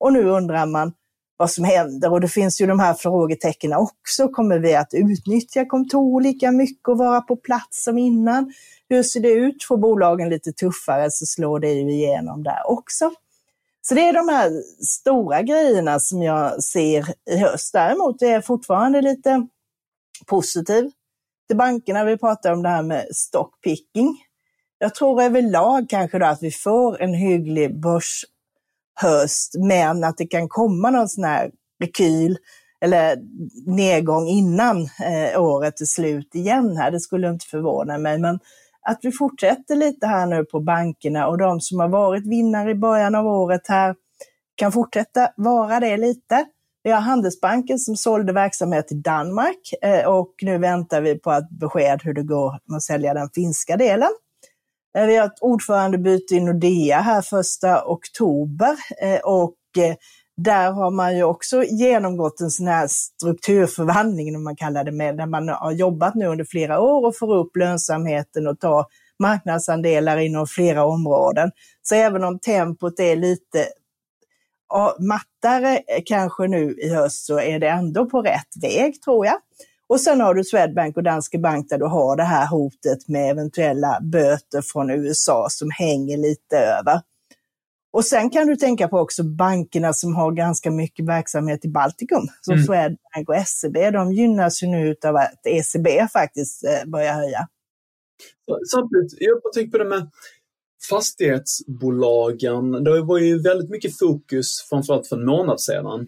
Och 0.00 0.12
nu 0.12 0.24
undrar 0.24 0.66
man 0.66 0.92
vad 1.36 1.50
som 1.50 1.64
händer. 1.64 2.12
Och 2.12 2.20
det 2.20 2.28
finns 2.28 2.60
ju 2.60 2.66
de 2.66 2.80
här 2.80 2.94
frågetecknen 2.94 3.78
också. 3.78 4.28
Kommer 4.28 4.58
vi 4.58 4.74
att 4.74 4.94
utnyttja 4.94 5.64
kontor 5.64 6.20
lika 6.20 6.50
mycket 6.50 6.88
och 6.88 6.98
vara 6.98 7.20
på 7.20 7.36
plats 7.36 7.84
som 7.84 7.98
innan? 7.98 8.52
Hur 8.88 9.02
ser 9.02 9.20
det 9.20 9.32
ut? 9.32 9.64
Får 9.64 9.76
bolagen 9.76 10.28
lite 10.28 10.52
tuffare 10.52 11.10
så 11.10 11.26
slår 11.26 11.60
det 11.60 11.72
ju 11.72 11.92
igenom 11.92 12.42
där 12.42 12.70
också. 12.70 13.10
Så 13.82 13.94
det 13.94 14.08
är 14.08 14.12
de 14.12 14.28
här 14.28 14.50
stora 14.84 15.42
grejerna 15.42 16.00
som 16.00 16.22
jag 16.22 16.62
ser 16.62 17.04
i 17.30 17.36
höst. 17.36 17.72
Däremot 17.72 18.22
är 18.22 18.32
jag 18.32 18.44
fortfarande 18.44 19.02
lite 19.02 19.46
positiv 20.26 20.90
till 21.48 21.56
bankerna. 21.56 22.04
Vi 22.04 22.18
pratar 22.18 22.52
om 22.52 22.62
det 22.62 22.68
här 22.68 22.82
med 22.82 23.06
stockpicking. 23.10 24.16
Jag 24.78 24.94
tror 24.94 25.22
överlag 25.22 25.86
kanske 25.88 26.18
då 26.18 26.26
att 26.26 26.42
vi 26.42 26.50
får 26.50 27.02
en 27.02 27.14
hygglig 27.14 27.80
börs 27.80 28.24
höst, 29.00 29.54
men 29.58 30.04
att 30.04 30.16
det 30.16 30.26
kan 30.26 30.48
komma 30.48 30.90
någon 30.90 31.08
sån 31.08 31.24
här 31.24 31.50
rekyl 31.80 32.38
eller 32.80 33.16
nedgång 33.66 34.28
innan 34.28 34.82
eh, 34.82 35.42
året 35.42 35.80
är 35.80 35.84
slut 35.84 36.34
igen 36.34 36.76
här. 36.76 36.90
Det 36.90 37.00
skulle 37.00 37.28
inte 37.28 37.46
förvåna 37.46 37.98
mig, 37.98 38.18
men 38.18 38.38
att 38.88 38.98
vi 39.02 39.12
fortsätter 39.12 39.76
lite 39.76 40.06
här 40.06 40.26
nu 40.26 40.44
på 40.44 40.60
bankerna 40.60 41.26
och 41.26 41.38
de 41.38 41.60
som 41.60 41.80
har 41.80 41.88
varit 41.88 42.26
vinnare 42.26 42.70
i 42.70 42.74
början 42.74 43.14
av 43.14 43.26
året 43.26 43.68
här 43.68 43.94
kan 44.56 44.72
fortsätta 44.72 45.28
vara 45.36 45.80
det 45.80 45.96
lite. 45.96 46.46
Vi 46.82 46.90
har 46.90 47.00
Handelsbanken 47.00 47.78
som 47.78 47.96
sålde 47.96 48.32
verksamhet 48.32 48.92
i 48.92 48.94
Danmark 48.94 49.72
eh, 49.82 50.06
och 50.06 50.34
nu 50.42 50.58
väntar 50.58 51.00
vi 51.00 51.18
på 51.18 51.32
ett 51.32 51.50
besked 51.50 52.00
hur 52.02 52.14
det 52.14 52.22
går 52.22 52.60
med 52.64 52.76
att 52.76 52.82
sälja 52.82 53.14
den 53.14 53.30
finska 53.34 53.76
delen. 53.76 54.10
Eh, 54.96 55.06
vi 55.06 55.16
har 55.16 55.26
ett 55.26 55.40
ordförandebyte 55.40 56.34
i 56.34 56.40
Nordea 56.40 57.00
här 57.00 57.22
första 57.22 57.84
oktober 57.86 58.76
eh, 59.02 59.20
och 59.20 59.56
eh, 59.78 59.94
där 60.36 60.72
har 60.72 60.90
man 60.90 61.16
ju 61.16 61.22
också 61.22 61.64
genomgått 61.64 62.40
en 62.40 62.50
sån 62.50 62.66
här 62.66 62.86
strukturförvandling, 62.88 64.36
om 64.36 64.44
man 64.44 64.56
kallar 64.56 64.84
det, 64.84 64.92
med, 64.92 65.16
där 65.16 65.26
man 65.26 65.48
har 65.48 65.72
jobbat 65.72 66.14
nu 66.14 66.26
under 66.26 66.44
flera 66.44 66.80
år 66.80 67.06
och 67.06 67.18
får 67.18 67.34
upp 67.34 67.56
lönsamheten 67.56 68.46
och 68.46 68.60
tar 68.60 68.84
marknadsandelar 69.18 70.18
inom 70.18 70.46
flera 70.46 70.84
områden. 70.84 71.50
Så 71.82 71.94
även 71.94 72.24
om 72.24 72.38
tempot 72.38 73.00
är 73.00 73.16
lite 73.16 73.66
mattare 74.98 75.82
kanske 76.04 76.48
nu 76.48 76.72
i 76.72 76.94
höst 76.94 77.26
så 77.26 77.40
är 77.40 77.58
det 77.58 77.68
ändå 77.68 78.06
på 78.06 78.22
rätt 78.22 78.62
väg 78.62 79.02
tror 79.02 79.26
jag. 79.26 79.36
Och 79.88 80.00
sen 80.00 80.20
har 80.20 80.34
du 80.34 80.44
Swedbank 80.44 80.96
och 80.96 81.02
Danske 81.02 81.38
Bank 81.38 81.68
där 81.68 81.78
du 81.78 81.84
har 81.84 82.16
det 82.16 82.22
här 82.22 82.46
hotet 82.46 83.08
med 83.08 83.30
eventuella 83.30 83.98
böter 84.02 84.62
från 84.62 84.90
USA 84.90 85.46
som 85.50 85.70
hänger 85.70 86.16
lite 86.16 86.56
över. 86.56 87.00
Och 87.92 88.04
sen 88.04 88.30
kan 88.30 88.46
du 88.46 88.56
tänka 88.56 88.88
på 88.88 88.98
också 88.98 89.24
bankerna 89.24 89.92
som 89.92 90.14
har 90.14 90.32
ganska 90.32 90.70
mycket 90.70 91.06
verksamhet 91.06 91.64
i 91.64 91.68
Baltikum, 91.68 92.28
som 92.40 92.54
mm. 92.54 92.66
Swedbank 92.66 93.28
och 93.28 93.46
SEB. 93.46 93.92
De 93.92 94.12
gynnas 94.12 94.62
ju 94.62 94.66
nu 94.66 94.96
av 95.04 95.16
att 95.16 95.46
ECB 95.46 96.08
faktiskt 96.12 96.64
eh, 96.64 96.90
börjar 96.90 97.14
höja. 97.14 97.48
Samtidigt, 98.70 99.12
jag 99.18 99.52
tänker 99.54 99.70
på 99.70 99.78
det 99.78 99.84
med 99.84 100.10
fastighetsbolagen. 100.90 102.84
Det 102.84 103.02
var 103.02 103.18
ju 103.18 103.42
väldigt 103.42 103.70
mycket 103.70 103.98
fokus, 103.98 104.66
framförallt 104.70 105.06
för 105.06 105.16
en 105.16 105.26
månad 105.26 105.60
sedan, 105.60 106.06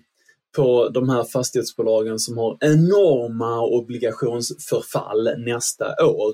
på 0.57 0.89
de 0.89 1.09
här 1.09 1.25
fastighetsbolagen 1.25 2.19
som 2.19 2.39
har 2.39 2.59
enorma 2.61 3.61
obligationsförfall 3.61 5.35
nästa 5.39 6.07
år 6.07 6.33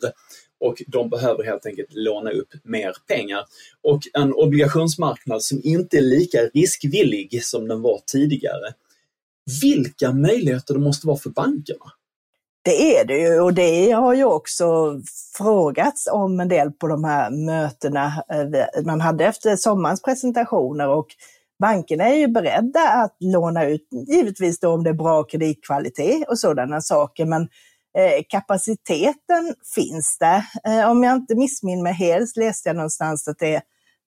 och 0.60 0.82
de 0.86 1.10
behöver 1.10 1.44
helt 1.44 1.66
enkelt 1.66 1.88
låna 1.90 2.30
upp 2.30 2.48
mer 2.64 2.96
pengar. 3.08 3.44
Och 3.82 4.00
en 4.14 4.34
obligationsmarknad 4.34 5.42
som 5.42 5.60
inte 5.64 5.96
är 5.96 6.02
lika 6.02 6.38
riskvillig 6.38 7.44
som 7.44 7.68
den 7.68 7.82
var 7.82 8.00
tidigare. 8.06 8.74
Vilka 9.62 10.12
möjligheter 10.12 10.74
det 10.74 10.80
måste 10.80 11.06
vara 11.06 11.16
för 11.16 11.30
bankerna? 11.30 11.84
Det 12.62 12.98
är 12.98 13.04
det 13.04 13.18
ju 13.18 13.40
och 13.40 13.54
det 13.54 13.90
har 13.90 14.14
ju 14.14 14.24
också 14.24 15.00
frågats 15.36 16.08
om 16.12 16.40
en 16.40 16.48
del 16.48 16.72
på 16.72 16.86
de 16.86 17.04
här 17.04 17.30
mötena 17.30 18.06
eh, 18.06 18.84
man 18.84 19.00
hade 19.00 19.24
efter 19.24 19.56
sommarens 19.56 20.02
presentationer 20.02 20.88
och 20.88 21.06
bankerna 21.60 22.04
är 22.04 22.14
ju 22.14 22.28
beredda 22.28 22.80
att 22.80 23.16
låna 23.20 23.64
ut, 23.64 23.88
givetvis 24.08 24.60
då 24.60 24.68
om 24.68 24.84
det 24.84 24.90
är 24.90 24.94
bra 24.94 25.24
kreditkvalitet 25.24 26.28
och 26.28 26.38
sådana 26.38 26.80
saker, 26.80 27.24
men 27.24 27.48
Eh, 27.98 28.22
kapaciteten 28.28 29.54
finns 29.74 30.16
där. 30.20 30.42
Eh, 30.66 30.90
om 30.90 31.02
jag 31.02 31.16
inte 31.16 31.34
missminner 31.34 31.82
mig 31.82 31.92
helt 31.92 32.36
läste 32.36 32.68
jag 32.68 32.76
någonstans 32.76 33.28
att 33.28 33.38
det 33.38 33.54
är 33.54 33.62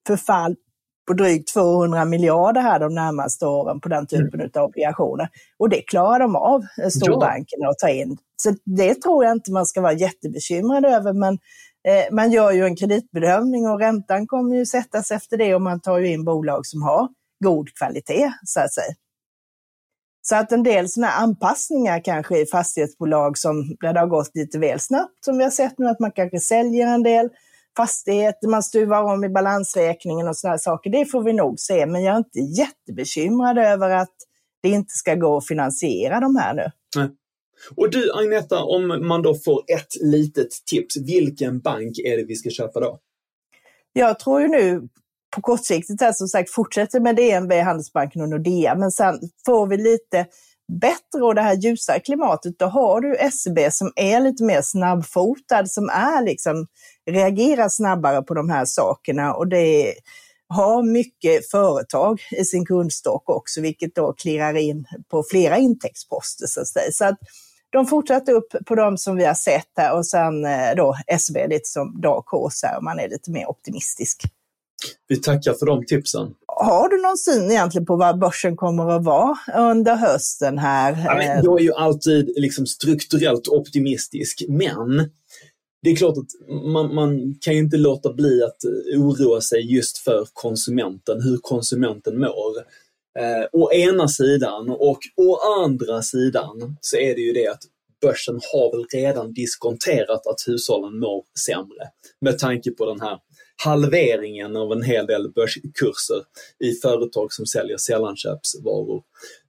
förfall 0.06 0.56
på 1.06 1.14
drygt 1.14 1.52
200 1.52 2.04
miljarder 2.04 2.60
här 2.60 2.80
de 2.80 2.94
närmaste 2.94 3.46
åren 3.46 3.80
på 3.80 3.88
den 3.88 4.06
typen 4.06 4.40
mm. 4.40 4.50
av 4.54 4.64
obligationer. 4.64 5.28
Och 5.58 5.68
det 5.68 5.82
klarar 5.82 6.18
de 6.18 6.36
av, 6.36 6.62
eh, 6.82 6.88
storbankerna, 6.88 7.68
att 7.68 7.78
ta 7.78 7.88
in. 7.88 8.18
Så 8.42 8.54
det 8.64 8.94
tror 8.94 9.24
jag 9.24 9.32
inte 9.32 9.52
man 9.52 9.66
ska 9.66 9.80
vara 9.80 9.92
jättebekymrad 9.92 10.84
över, 10.84 11.12
men 11.12 11.38
eh, 11.88 12.14
man 12.14 12.32
gör 12.32 12.52
ju 12.52 12.64
en 12.64 12.76
kreditbedömning 12.76 13.68
och 13.68 13.78
räntan 13.78 14.26
kommer 14.26 14.56
ju 14.56 14.66
sättas 14.66 15.10
efter 15.10 15.36
det 15.36 15.54
och 15.54 15.62
man 15.62 15.80
tar 15.80 15.98
ju 15.98 16.12
in 16.12 16.24
bolag 16.24 16.66
som 16.66 16.82
har 16.82 17.08
god 17.44 17.74
kvalitet, 17.74 18.32
så 18.44 18.60
att 18.60 18.74
säga. 18.74 18.94
Så 20.22 20.36
att 20.36 20.52
en 20.52 20.62
del 20.62 20.88
sådana 20.88 21.12
anpassningar 21.12 22.04
kanske 22.04 22.38
i 22.38 22.46
fastighetsbolag 22.46 23.38
som 23.38 23.76
där 23.80 23.92
det 23.92 24.00
har 24.00 24.06
gått 24.06 24.30
lite 24.34 24.58
väl 24.58 24.80
snabbt, 24.80 25.24
som 25.24 25.38
vi 25.38 25.44
har 25.44 25.50
sett 25.50 25.78
nu, 25.78 25.86
att 25.86 26.00
man 26.00 26.12
kanske 26.12 26.40
säljer 26.40 26.86
en 26.86 27.02
del 27.02 27.28
fastigheter, 27.76 28.48
man 28.48 28.62
stuvar 28.62 29.02
om 29.02 29.24
i 29.24 29.28
balansräkningen 29.28 30.28
och 30.28 30.36
sådana 30.36 30.58
saker. 30.58 30.90
Det 30.90 31.06
får 31.06 31.22
vi 31.22 31.32
nog 31.32 31.60
se, 31.60 31.86
men 31.86 32.02
jag 32.02 32.14
är 32.14 32.18
inte 32.18 32.40
jättebekymrad 32.40 33.58
över 33.58 33.90
att 33.90 34.14
det 34.62 34.68
inte 34.68 34.94
ska 34.94 35.14
gå 35.14 35.36
att 35.36 35.46
finansiera 35.46 36.20
de 36.20 36.36
här 36.36 36.54
nu. 36.54 36.70
Nej. 36.96 37.08
Och 37.76 37.90
du 37.90 38.12
Agneta, 38.12 38.62
om 38.62 39.08
man 39.08 39.22
då 39.22 39.34
får 39.34 39.64
ett 39.76 40.02
litet 40.02 40.50
tips, 40.66 40.96
vilken 40.96 41.60
bank 41.60 41.98
är 41.98 42.16
det 42.16 42.24
vi 42.24 42.34
ska 42.34 42.50
köpa 42.50 42.80
då? 42.80 42.98
Jag 43.92 44.18
tror 44.18 44.40
ju 44.40 44.48
nu 44.48 44.88
på 45.30 45.40
kortsiktigt 45.40 46.00
här 46.00 46.12
som 46.12 46.28
sagt 46.28 46.50
fortsätter 46.50 47.00
med 47.00 47.16
DNB, 47.16 47.52
Handelsbanken 47.52 48.22
och 48.22 48.28
Nordea, 48.28 48.74
men 48.74 48.90
sen 48.90 49.20
får 49.46 49.66
vi 49.66 49.76
lite 49.76 50.26
bättre 50.80 51.24
och 51.24 51.34
det 51.34 51.42
här 51.42 51.54
ljusare 51.54 52.00
klimatet, 52.00 52.58
då 52.58 52.66
har 52.66 53.00
du 53.00 53.30
SEB 53.30 53.72
som 53.72 53.92
är 53.96 54.20
lite 54.20 54.44
mer 54.44 54.62
snabbfotad, 54.62 55.66
som 55.66 55.88
är 55.88 56.22
liksom, 56.22 56.66
reagerar 57.10 57.68
snabbare 57.68 58.22
på 58.22 58.34
de 58.34 58.50
här 58.50 58.64
sakerna 58.64 59.34
och 59.34 59.48
det 59.48 59.94
har 60.48 60.82
mycket 60.82 61.50
företag 61.50 62.20
i 62.30 62.44
sin 62.44 62.66
kundstock 62.66 63.30
också, 63.30 63.60
vilket 63.60 63.94
då 63.94 64.12
klirrar 64.12 64.54
in 64.54 64.86
på 65.10 65.24
flera 65.30 65.58
intäktsposter 65.58 66.46
så 66.46 66.60
att 66.60 66.68
säga. 66.68 66.92
Så 66.92 67.04
att 67.04 67.18
de 67.70 67.86
fortsätter 67.86 68.32
upp 68.32 68.54
på 68.66 68.74
de 68.74 68.98
som 68.98 69.16
vi 69.16 69.24
har 69.24 69.34
sett 69.34 69.72
här 69.76 69.96
och 69.96 70.06
sen 70.06 70.44
eh, 70.44 70.74
då 70.76 70.96
SEB 71.18 71.48
lite 71.48 71.68
som 71.68 72.00
dark 72.00 72.24
horse 72.26 72.66
här 72.66 72.80
man 72.80 72.98
är 72.98 73.08
lite 73.08 73.30
mer 73.30 73.50
optimistisk. 73.50 74.22
Vi 75.08 75.16
tackar 75.16 75.52
för 75.52 75.66
de 75.66 75.86
tipsen. 75.86 76.34
Har 76.46 76.88
du 76.88 77.02
någon 77.02 77.18
syn 77.18 77.50
egentligen 77.50 77.86
på 77.86 77.96
vad 77.96 78.18
börsen 78.18 78.56
kommer 78.56 78.90
att 78.90 79.04
vara 79.04 79.36
under 79.58 79.96
hösten 79.96 80.58
här? 80.58 81.04
Ja, 81.04 81.40
jag 81.42 81.60
är 81.60 81.64
ju 81.64 81.72
alltid 81.72 82.32
liksom 82.36 82.66
strukturellt 82.66 83.48
optimistisk, 83.48 84.44
men 84.48 85.10
det 85.82 85.90
är 85.90 85.96
klart 85.96 86.16
att 86.18 86.62
man, 86.64 86.94
man, 86.94 87.34
kan 87.40 87.54
ju 87.54 87.60
inte 87.60 87.76
låta 87.76 88.12
bli 88.12 88.42
att 88.42 88.56
oroa 88.96 89.40
sig 89.40 89.74
just 89.74 89.98
för 89.98 90.26
konsumenten, 90.32 91.22
hur 91.22 91.38
konsumenten 91.42 92.20
mår. 92.20 92.58
Eh, 93.18 93.46
å 93.52 93.72
ena 93.72 94.08
sidan 94.08 94.70
och 94.70 94.98
å 95.16 95.36
andra 95.64 96.02
sidan 96.02 96.76
så 96.80 96.96
är 96.96 97.14
det 97.14 97.20
ju 97.20 97.32
det 97.32 97.46
att 97.46 97.62
börsen 98.00 98.40
har 98.52 98.76
väl 98.76 98.86
redan 98.92 99.32
diskonterat 99.32 100.26
att 100.26 100.44
hushållen 100.46 100.98
mår 100.98 101.24
sämre 101.46 101.90
med 102.20 102.38
tanke 102.38 102.70
på 102.70 102.86
den 102.86 103.00
här 103.00 103.18
halveringen 103.64 104.56
av 104.56 104.72
en 104.72 104.82
hel 104.82 105.06
del 105.06 105.32
börskurser 105.32 106.22
i 106.58 106.72
företag 106.72 107.32
som 107.32 107.46
säljer 107.46 107.76
sällanköpsvaror. 107.76 109.02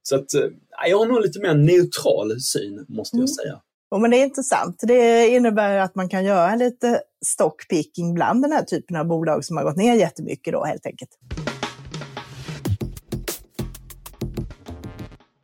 Så 0.03 0.15
att 0.15 0.33
eh, 0.33 0.41
jag 0.89 0.97
har 0.97 1.05
nog 1.05 1.21
lite 1.21 1.39
mer 1.39 1.53
neutral 1.53 2.39
syn 2.41 2.85
måste 2.87 3.17
jag 3.17 3.19
mm. 3.19 3.27
säga. 3.27 3.61
Mm. 3.91 4.01
men 4.01 4.11
det 4.11 4.17
är 4.17 4.23
intressant. 4.23 4.79
Det 4.81 5.27
innebär 5.27 5.77
att 5.77 5.95
man 5.95 6.09
kan 6.09 6.25
göra 6.25 6.55
lite 6.55 7.01
stockpicking 7.25 8.13
bland 8.13 8.41
den 8.41 8.51
här 8.51 8.63
typen 8.63 8.95
av 8.95 9.05
bolag 9.05 9.45
som 9.45 9.57
har 9.57 9.63
gått 9.63 9.77
ner 9.77 9.95
jättemycket 9.95 10.53
då 10.53 10.63
helt 10.63 10.85
enkelt. 10.85 11.11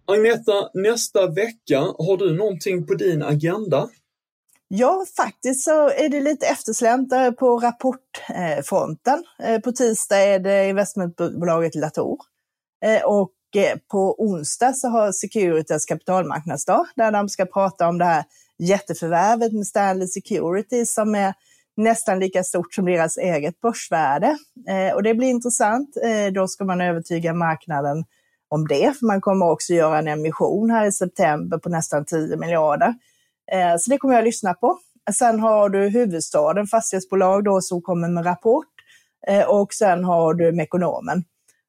Agneta, 0.08 0.70
nästa 0.74 1.28
vecka, 1.28 1.80
har 1.80 2.18
du 2.18 2.38
någonting 2.38 2.88
på 2.88 2.94
din 2.94 3.24
agenda? 3.24 3.90
Ja, 4.68 5.06
faktiskt 5.18 5.64
så 5.64 5.90
är 5.90 6.10
det 6.10 6.22
lite 6.22 6.48
eftersläntare 6.48 7.32
på 7.32 7.60
rapportfronten. 7.60 9.24
Eh, 9.40 9.60
på 9.60 9.72
tisdag 9.72 10.20
är 10.20 10.40
det 10.40 10.70
investmentbolaget 10.70 11.76
Latour. 11.76 12.18
Eh, 12.86 13.04
och 13.04 13.32
eh, 13.56 13.78
på 13.92 14.16
onsdag 14.24 14.74
så 14.74 14.88
har 14.88 15.12
Securitas 15.12 15.86
kapitalmarknadsdag 15.86 16.86
där 16.96 17.12
de 17.12 17.30
ska 17.30 17.46
prata 17.46 17.88
om 17.88 17.98
det 17.98 18.06
här 18.06 18.24
jätteförvärvet 18.58 19.54
med 19.54 19.68
Stanley 19.68 20.08
Security 20.08 20.86
som 20.86 21.16
är 21.16 21.34
nästan 21.78 22.20
lika 22.20 22.44
stort 22.44 22.74
som 22.74 22.86
deras 22.86 23.18
eget 23.18 23.62
börsvärde. 23.62 24.38
Och 24.96 25.04
det 25.04 25.14
blir 25.14 25.28
intressant. 25.28 25.98
Då 26.34 26.48
ska 26.48 26.66
man 26.66 26.82
övertyga 26.82 27.34
marknaden 27.34 28.06
om 28.50 28.68
det, 28.68 28.98
för 29.00 29.06
man 29.06 29.22
kommer 29.22 29.50
också 29.50 29.74
göra 29.74 30.00
en 30.00 30.08
emission 30.08 30.72
här 30.72 30.86
i 30.86 30.92
september 30.92 31.58
på 31.58 31.70
nästan 31.70 32.06
10 32.06 32.38
miljarder. 32.38 32.94
Eh, 33.52 33.76
så 33.80 33.90
det 33.90 33.98
kommer 33.98 34.14
jag 34.14 34.22
att 34.22 34.26
lyssna 34.26 34.54
på. 34.54 34.80
Sen 35.14 35.40
har 35.40 35.70
du 35.70 35.90
huvudstaden 35.90 36.68
fastighetsbolag 36.68 37.44
då 37.44 37.62
som 37.62 37.82
kommer 37.82 38.08
med 38.08 38.26
rapport 38.26 38.68
eh, 39.28 39.44
och 39.44 39.74
sen 39.74 40.04
har 40.04 40.34
du 40.34 40.52
Mekonomen. 40.52 41.24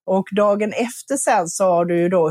Och 0.07 0.29
dagen 0.37 0.73
efter 0.73 1.17
sen 1.17 1.49
så 1.49 1.65
har 1.65 1.85
du 1.85 2.09
då 2.09 2.31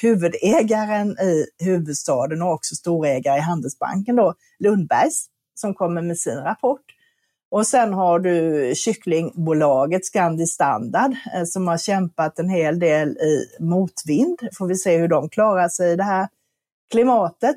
huvudägaren 0.00 1.10
i 1.10 1.46
huvudstaden 1.64 2.42
och 2.42 2.52
också 2.52 2.74
storägare 2.74 3.38
i 3.38 3.40
Handelsbanken 3.40 4.16
då, 4.16 4.34
Lundbergs, 4.58 5.26
som 5.54 5.74
kommer 5.74 6.02
med 6.02 6.18
sin 6.18 6.36
rapport. 6.36 6.80
Och 7.50 7.66
sen 7.66 7.92
har 7.92 8.18
du 8.18 8.72
kycklingbolaget 8.76 10.06
Scandi 10.06 10.46
Standard 10.46 11.16
eh, 11.34 11.44
som 11.44 11.68
har 11.68 11.78
kämpat 11.78 12.38
en 12.38 12.48
hel 12.48 12.78
del 12.78 13.08
i 13.08 13.46
motvind. 13.60 14.38
Får 14.58 14.66
vi 14.66 14.74
se 14.74 14.98
hur 14.98 15.08
de 15.08 15.28
klarar 15.28 15.68
sig 15.68 15.92
i 15.92 15.96
det 15.96 16.04
här 16.04 16.28
klimatet. 16.90 17.56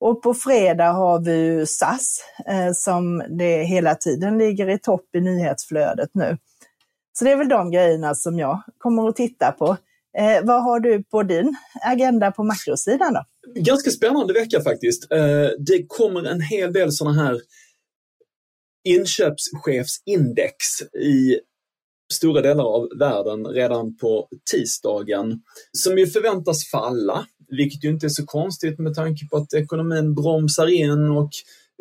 Och 0.00 0.22
på 0.22 0.34
fredag 0.34 0.92
har 0.92 1.20
vi 1.20 1.66
SAS 1.66 2.20
eh, 2.46 2.72
som 2.74 3.22
det 3.38 3.64
hela 3.64 3.94
tiden 3.94 4.38
ligger 4.38 4.68
i 4.68 4.78
topp 4.78 5.14
i 5.14 5.20
nyhetsflödet 5.20 6.10
nu. 6.12 6.38
Så 7.18 7.24
det 7.24 7.30
är 7.30 7.36
väl 7.36 7.48
de 7.48 7.70
grejerna 7.70 8.14
som 8.14 8.38
jag 8.38 8.62
kommer 8.78 9.08
att 9.08 9.16
titta 9.16 9.52
på. 9.52 9.76
Eh, 10.18 10.44
vad 10.44 10.62
har 10.64 10.80
du 10.80 11.02
på 11.02 11.22
din 11.22 11.56
agenda 11.82 12.30
på 12.30 12.44
makrosidan 12.44 13.14
då? 13.14 13.24
Ganska 13.60 13.90
spännande 13.90 14.32
vecka 14.32 14.60
faktiskt. 14.60 15.12
Eh, 15.12 15.48
det 15.58 15.86
kommer 15.88 16.24
en 16.24 16.40
hel 16.40 16.72
del 16.72 16.92
sådana 16.92 17.22
här 17.22 17.40
inköpschefsindex 18.84 20.54
i 20.94 21.40
stora 22.12 22.40
delar 22.40 22.64
av 22.64 22.88
världen 22.98 23.46
redan 23.46 23.96
på 23.96 24.28
tisdagen, 24.50 25.42
som 25.72 25.98
ju 25.98 26.06
förväntas 26.06 26.70
falla, 26.70 27.26
vilket 27.50 27.84
ju 27.84 27.88
inte 27.88 28.06
är 28.06 28.10
så 28.10 28.26
konstigt 28.26 28.78
med 28.78 28.94
tanke 28.94 29.26
på 29.26 29.36
att 29.36 29.54
ekonomin 29.54 30.14
bromsar 30.14 30.66
in 30.66 31.10
och 31.10 31.30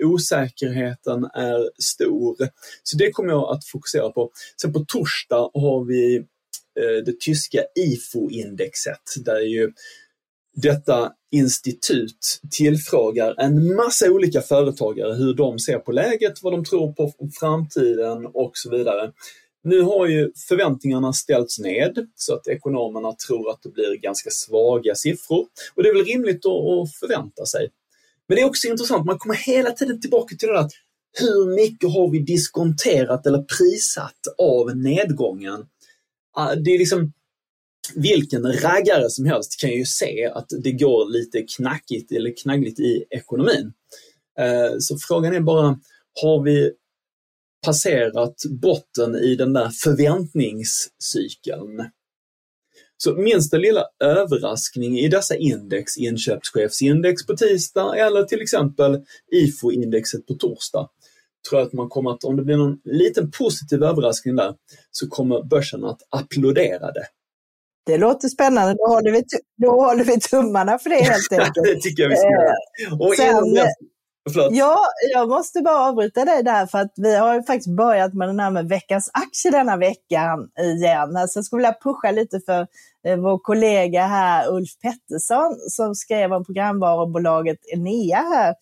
osäkerheten 0.03 1.23
är 1.23 1.81
stor. 1.83 2.35
Så 2.83 2.97
det 2.97 3.11
kommer 3.11 3.29
jag 3.29 3.55
att 3.55 3.65
fokusera 3.65 4.09
på. 4.09 4.31
Sen 4.61 4.73
på 4.73 4.85
torsdag 4.87 5.49
har 5.53 5.85
vi 5.85 6.15
eh, 6.79 7.03
det 7.05 7.19
tyska 7.19 7.63
IFO-indexet 7.75 9.25
där 9.25 9.39
ju 9.39 9.71
detta 10.55 11.11
institut 11.31 12.41
tillfrågar 12.51 13.35
en 13.37 13.75
massa 13.75 14.11
olika 14.11 14.41
företagare 14.41 15.13
hur 15.13 15.33
de 15.33 15.59
ser 15.59 15.79
på 15.79 15.91
läget, 15.91 16.33
vad 16.41 16.53
de 16.53 16.65
tror 16.65 16.93
på 16.93 17.13
framtiden 17.39 18.25
och 18.25 18.51
så 18.53 18.69
vidare. 18.69 19.11
Nu 19.69 19.81
har 19.81 20.07
ju 20.07 20.31
förväntningarna 20.47 21.13
ställts 21.13 21.59
ned 21.59 22.07
så 22.15 22.33
att 22.33 22.47
ekonomerna 22.47 23.15
tror 23.27 23.51
att 23.51 23.63
det 23.63 23.69
blir 23.69 23.95
ganska 23.95 24.29
svaga 24.29 24.95
siffror 24.95 25.45
och 25.75 25.83
det 25.83 25.89
är 25.89 25.93
väl 25.93 26.05
rimligt 26.05 26.45
att 26.45 26.93
förvänta 26.99 27.45
sig. 27.45 27.69
Men 28.27 28.35
det 28.35 28.41
är 28.41 28.45
också 28.45 28.67
intressant, 28.67 29.05
man 29.05 29.19
kommer 29.19 29.35
hela 29.35 29.71
tiden 29.71 30.01
tillbaka 30.01 30.35
till 30.35 30.47
det 30.47 30.53
där 30.53 30.69
hur 31.19 31.55
mycket 31.55 31.93
har 31.93 32.11
vi 32.11 32.19
diskonterat 32.19 33.27
eller 33.27 33.41
prissatt 33.57 34.21
av 34.37 34.77
nedgången? 34.77 35.65
Det 36.63 36.71
är 36.71 36.79
liksom 36.79 37.13
vilken 37.95 38.53
raggare 38.53 39.09
som 39.09 39.25
helst 39.25 39.59
kan 39.59 39.69
ju 39.69 39.85
se 39.85 40.25
att 40.25 40.49
det 40.63 40.71
går 40.71 41.11
lite 41.11 41.45
knackigt 41.57 42.11
eller 42.11 42.33
knaggligt 42.43 42.79
i 42.79 43.05
ekonomin. 43.09 43.73
Eh, 44.39 44.75
så 44.79 44.97
frågan 45.07 45.33
är 45.33 45.39
bara, 45.39 45.79
har 46.21 46.43
vi 46.43 46.71
passerat 47.65 48.35
botten 48.61 49.15
i 49.15 49.35
den 49.35 49.53
där 49.53 49.69
förväntningscykeln? 49.83 51.89
Så 52.97 53.13
minsta 53.13 53.57
lilla 53.57 53.83
överraskning 54.03 54.99
i 54.99 55.07
dessa 55.07 55.35
index, 55.35 55.97
inköpschefsindex 55.97 57.25
på 57.25 57.37
tisdag 57.37 57.95
eller 57.97 58.23
till 58.23 58.41
exempel 58.41 59.05
IFO-indexet 59.31 60.27
på 60.27 60.33
torsdag, 60.33 60.89
tror 61.49 61.61
jag 61.61 61.67
att 61.67 61.73
man 61.73 61.89
kommer 61.89 62.11
att, 62.11 62.23
om 62.23 62.35
det 62.35 62.43
blir 62.43 62.57
någon 62.57 62.79
liten 62.83 63.31
positiv 63.31 63.83
överraskning 63.83 64.35
där, 64.35 64.55
så 64.91 65.07
kommer 65.07 65.43
börsen 65.43 65.85
att 65.85 65.99
applådera 66.09 66.91
det. 66.91 67.05
Det 67.85 67.97
låter 67.97 68.27
spännande. 68.27 68.73
Då 68.73 68.87
håller 68.87 69.11
vi, 69.11 69.23
då 69.57 69.71
håller 69.71 70.03
vi 70.03 70.19
tummarna 70.19 70.79
för 70.79 70.89
det 70.89 70.95
helt 70.95 71.31
enkelt. 71.45 71.53
det 71.65 71.81
tycker 71.81 72.03
jag 72.03 72.09
vi 72.09 72.15
ska 72.15 72.31
göra. 72.31 72.53
Eh, 72.87 73.01
Och 73.01 73.15
Sen, 73.15 73.57
Förlåt. 74.33 74.47
Ja, 74.51 74.85
jag 75.13 75.29
måste 75.29 75.61
bara 75.61 75.89
avbryta 75.89 76.25
dig 76.25 76.43
där 76.43 76.65
för 76.65 76.79
att 76.79 76.93
vi 76.95 77.15
har 77.15 77.35
ju 77.35 77.43
faktiskt 77.43 77.77
börjat 77.77 78.13
med 78.13 78.29
den 78.29 78.39
här 78.39 78.51
med 78.51 78.69
veckans 78.69 79.11
aktie 79.13 79.51
denna 79.51 79.77
veckan 79.77 80.49
igen. 80.59 81.17
Alltså 81.17 81.37
jag 81.37 81.45
skulle 81.45 81.59
vilja 81.59 81.75
pusha 81.83 82.11
lite 82.11 82.39
för 82.45 82.67
eh, 83.07 83.17
vår 83.17 83.37
kollega 83.37 84.05
här 84.05 84.53
Ulf 84.53 84.69
Pettersson 84.81 85.55
som 85.69 85.95
skrev 85.95 86.33
om 86.33 86.45
programvarubolaget 86.45 87.57
Enea 87.73 88.17
här 88.17 88.55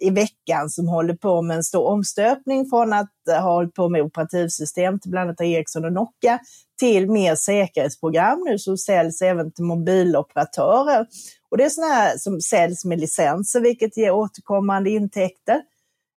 i 0.00 0.10
veckan 0.10 0.70
som 0.70 0.88
håller 0.88 1.14
på 1.14 1.42
med 1.42 1.56
en 1.56 1.64
stor 1.64 1.86
omstöpning 1.86 2.66
från 2.70 2.92
att 2.92 3.12
ha 3.26 3.40
hållit 3.40 3.74
på 3.74 3.88
med 3.88 4.02
operativsystem 4.02 5.00
till 5.00 5.10
bland 5.10 5.28
annat 5.28 5.40
Ericsson 5.40 5.84
och 5.84 5.92
Nokia 5.92 6.38
till 6.80 7.10
mer 7.10 7.34
säkerhetsprogram 7.34 8.44
nu 8.46 8.58
som 8.58 8.78
säljs 8.78 9.22
även 9.22 9.52
till 9.52 9.64
mobiloperatörer. 9.64 11.06
Och 11.50 11.56
det 11.56 11.64
är 11.64 11.68
sådana 11.68 11.94
här 11.94 12.16
som 12.16 12.40
säljs 12.40 12.84
med 12.84 13.00
licenser 13.00 13.60
vilket 13.60 13.96
ger 13.96 14.10
återkommande 14.10 14.90
intäkter. 14.90 15.62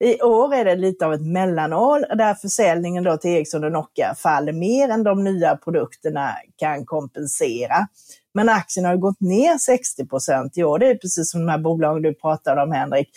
I 0.05 0.23
år 0.23 0.55
är 0.55 0.65
det 0.65 0.77
lite 0.77 1.07
av 1.07 1.15
ett 1.15 1.27
mellanår 1.27 2.17
där 2.17 2.35
försäljningen 2.35 3.05
då 3.05 3.17
till 3.17 3.31
Ericsson 3.31 3.65
och 3.65 3.73
Nokia 3.73 4.15
faller 4.15 4.53
mer 4.53 4.89
än 4.89 5.05
de 5.05 5.25
nya 5.25 5.57
produkterna 5.57 6.35
kan 6.57 6.87
kompensera. 6.87 7.89
Men 8.35 8.49
aktien 8.49 8.87
har 8.87 8.97
gått 8.97 9.21
ner 9.21 9.59
60 9.59 10.07
procent 10.07 10.59
i 10.59 10.65
år. 10.65 10.79
Det 10.79 10.87
är 10.87 10.95
precis 10.95 11.31
som 11.31 11.41
de 11.41 11.49
här 11.49 11.59
bolagen 11.59 12.03
du 12.03 12.15
pratade 12.15 12.63
om 12.63 12.73
Henrik. 12.73 13.09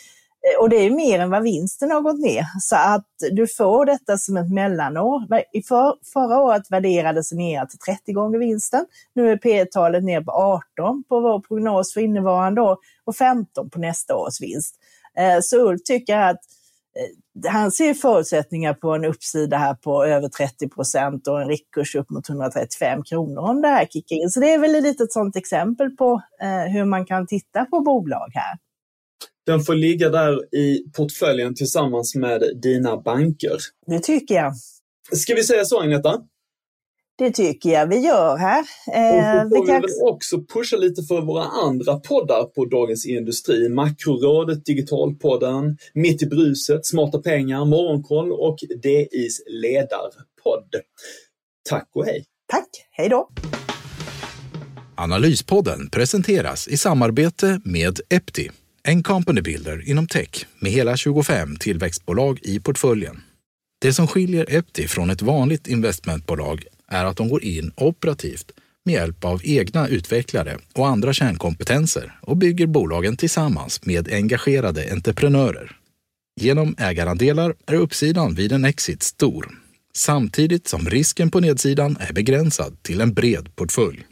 Eh, 0.48 0.62
och 0.62 0.70
det 0.70 0.76
är 0.76 0.90
mer 0.90 1.20
än 1.20 1.30
vad 1.30 1.44
vinsten 1.44 1.92
har 1.92 2.02
gått 2.02 2.20
ner. 2.20 2.46
Så 2.60 2.76
att 2.76 3.08
du 3.32 3.48
får 3.48 3.86
detta 3.86 4.18
som 4.18 4.38
ett 4.38 4.52
mellanår. 4.52 5.20
För, 5.68 5.96
förra 6.14 6.42
året 6.42 6.64
värderades 6.70 7.32
ner 7.32 7.66
till 7.66 7.80
30 7.80 8.14
gånger 8.14 8.40
vinsten. 8.40 8.86
Nu 9.14 9.32
är 9.32 9.38
P 9.38 9.66
talet 9.66 10.04
ner 10.04 10.22
på 10.22 10.32
18 10.32 11.04
på 11.10 11.20
vår 11.20 11.40
prognos 11.40 11.94
för 11.94 12.02
innevarande 12.02 12.62
år 12.62 12.78
och 13.06 13.16
15 13.16 13.70
på 13.70 13.80
nästa 13.80 14.16
års 14.16 14.42
vinst. 14.42 14.76
Eh, 15.18 15.38
så 15.42 15.58
Ulf 15.58 15.84
tycker 15.84 16.18
att 16.18 16.40
eh, 17.46 17.52
han 17.52 17.72
ser 17.72 17.94
förutsättningar 17.94 18.74
på 18.74 18.92
en 18.92 19.06
uppsida 19.06 19.58
här 19.58 19.74
på 19.74 20.06
över 20.06 20.30
30 20.30 20.70
procent 20.70 21.28
och 21.28 21.42
en 21.42 21.48
riktkurs 21.48 21.96
upp 21.96 22.10
mot 22.10 22.30
135 22.30 23.04
kronor 23.04 23.42
om 23.42 23.62
det 23.62 23.68
här 23.68 23.86
kickar 23.86 24.16
in. 24.16 24.30
Så 24.30 24.40
det 24.40 24.54
är 24.54 24.58
väl 24.58 24.76
ett 24.76 24.84
litet 24.84 25.14
sådant 25.14 25.36
exempel 25.36 25.90
på 25.90 26.22
hur 26.68 26.86
man 26.86 27.06
kan 27.06 27.28
titta 27.28 27.66
på 27.66 27.80
bolag 27.80 28.32
här. 28.34 28.58
Den 29.46 29.60
får 29.60 29.76
ligga 29.76 30.10
där 30.10 30.56
i 30.56 30.84
portföljen 30.98 31.56
tillsammans 31.56 32.16
med 32.16 32.44
dina 32.62 32.98
banker. 32.98 33.58
Det 33.88 34.00
tycker 34.00 34.36
jag. 34.36 34.54
Ska 35.12 35.36
vi 35.36 35.44
säga 35.44 35.66
så 35.66 35.82
Agneta? 35.82 36.22
Det 37.18 37.32
tycker 37.32 37.70
jag 37.70 37.88
vi 37.88 38.00
gör 38.00 38.38
här. 38.38 38.66
Eh, 38.94 39.18
och 39.18 39.50
så 39.50 39.56
får 39.56 39.66
vi, 39.66 39.72
kan... 39.72 39.82
väl 39.82 39.90
också 40.02 40.38
pusha 40.54 40.78
lite 40.78 41.04
för 41.04 41.22
våra 41.22 41.44
andra 41.44 42.00
poddar 42.00 42.44
på 42.44 42.66
Dagens 42.66 43.06
Industri. 43.06 43.70
Makrorådet, 43.70 44.66
Digitalpodden, 44.66 45.78
Mitt 45.94 46.22
i 46.22 46.26
bruset, 46.26 46.86
Smarta 46.86 47.20
pengar, 47.20 47.66
Morgonkoll 47.66 48.32
och 48.32 48.58
DIs 48.84 49.42
ledarpodd. 49.48 50.76
Tack 51.70 51.90
och 51.96 52.06
hej! 52.06 52.26
Tack, 52.48 52.70
hej 52.92 53.10
då! 53.10 53.30
Analyspodden 54.96 55.90
presenteras 55.90 56.68
i 56.68 56.78
samarbete 56.78 57.62
med 57.64 58.00
Epti, 58.10 58.50
en 58.88 59.04
company 59.04 59.42
builder 59.42 59.90
inom 59.90 60.08
tech 60.08 60.46
med 60.60 60.72
hela 60.72 60.98
25 60.98 61.56
tillväxtbolag 61.56 62.40
i 62.42 62.60
portföljen. 62.60 63.22
Det 63.82 63.94
som 63.94 64.08
skiljer 64.08 64.46
Epti 64.50 64.88
från 64.88 65.10
ett 65.10 65.22
vanligt 65.22 65.68
investmentbolag 65.68 66.64
är 66.88 67.06
att 67.06 67.18
de 67.18 67.30
går 67.30 67.44
in 67.44 67.72
operativt 67.76 68.52
med 68.86 68.94
hjälp 68.94 69.26
av 69.26 69.42
egna 69.44 69.88
utvecklare 69.88 70.58
och 70.74 70.88
andra 70.88 71.14
kärnkompetenser 71.14 72.20
och 72.22 72.38
bygger 72.38 72.68
bolagen 72.68 73.18
tillsammans 73.18 73.86
med 73.86 74.14
engagerade 74.14 74.92
entreprenörer. 74.92 75.72
Genom 76.42 76.76
ägarandelar 76.78 77.56
är 77.66 77.76
uppsidan 77.76 78.34
vid 78.34 78.52
en 78.52 78.66
exit 78.66 79.04
stor, 79.04 79.50
samtidigt 79.94 80.68
som 80.68 80.90
risken 80.90 81.32
på 81.32 81.40
nedsidan 81.40 81.98
är 82.00 82.14
begränsad 82.14 82.84
till 82.84 83.02
en 83.02 83.14
bred 83.14 83.56
portfölj. 83.56 84.06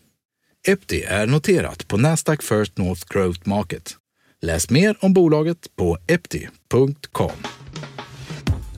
Epti 0.67 1.01
är 1.01 1.27
noterat 1.27 1.88
på 1.88 1.97
Nasdaq 1.97 2.43
First 2.43 2.77
North 2.77 3.05
Growth 3.10 3.49
Market. 3.49 3.97
Läs 4.43 4.69
mer 4.69 4.95
om 4.99 5.13
bolaget 5.13 5.75
på 5.75 5.97
epti.com. 6.08 7.32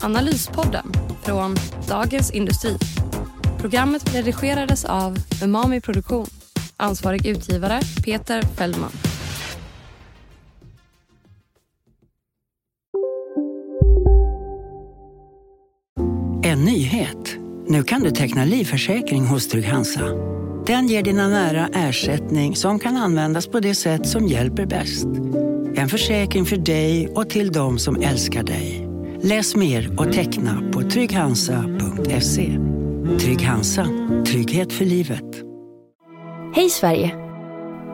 Analyspodden 0.02 0.86
från 1.24 1.56
Dagens 1.88 2.32
Industri. 2.32 2.78
Programmet 3.60 4.16
redigerades 4.16 4.86
av 4.86 5.18
Umami 5.44 5.82
Produktion. 5.82 6.26
Ansvarig 6.78 7.28
utgivare 7.28 7.82
Peter 8.06 8.42
Fellman. 8.42 8.92
En 16.44 16.66
nyhet. 16.66 17.36
Nu 17.68 17.84
kan 17.84 18.02
du 18.02 18.12
teckna 18.12 18.46
livförsäkring 18.46 19.26
hos 19.26 19.48
Trygg-Hansa. 19.48 20.34
Den 20.66 20.88
ger 20.88 21.04
dina 21.04 21.28
nära 21.28 21.70
ersättning 21.74 22.56
som 22.56 22.80
kan 22.80 22.98
användas 22.98 23.48
på 23.48 23.60
det 23.60 23.76
sätt 23.76 24.08
som 24.08 24.28
hjälper 24.28 24.66
bäst. 24.66 25.08
En 25.84 25.90
försäkring 25.90 26.46
för 26.46 26.58
dig 26.58 27.08
och 27.08 27.30
till 27.30 27.52
de 27.52 27.80
som 27.80 28.02
älskar 28.02 28.44
dig. 28.44 28.88
Läs 29.22 29.56
mer 29.56 30.00
och 30.00 30.14
teckna 30.14 30.72
på 30.74 30.82
trygghansa.se. 30.82 32.60
Trygg 33.20 33.42
Hansa. 33.42 33.88
Trygghet 34.28 34.74
för 34.74 34.86
livet. 34.86 35.44
Hej 36.56 36.70
Sverige! 36.70 37.16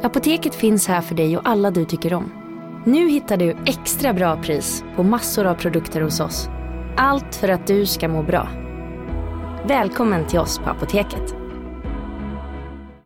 Apoteket 0.04 0.56
finns 0.56 0.88
här 0.88 1.02
för 1.02 1.16
dig 1.16 1.38
och 1.38 1.50
alla 1.50 1.72
du 1.72 1.86
tycker 1.86 2.14
om. 2.14 2.32
Nu 2.86 3.10
hittar 3.10 3.38
du 3.38 3.58
extra 3.66 4.14
bra 4.14 4.44
pris 4.44 4.84
på 4.96 5.04
massor 5.04 5.46
av 5.46 5.56
produkter 5.56 6.02
hos 6.02 6.20
oss. 6.20 6.50
Allt 6.98 7.36
för 7.36 7.50
att 7.50 7.68
du 7.68 7.86
ska 7.86 8.08
må 8.08 8.24
bra. 8.24 8.50
Välkommen 9.68 10.28
till 10.28 10.40
oss 10.40 10.60
på 10.60 10.70
Apoteket. 10.70 11.39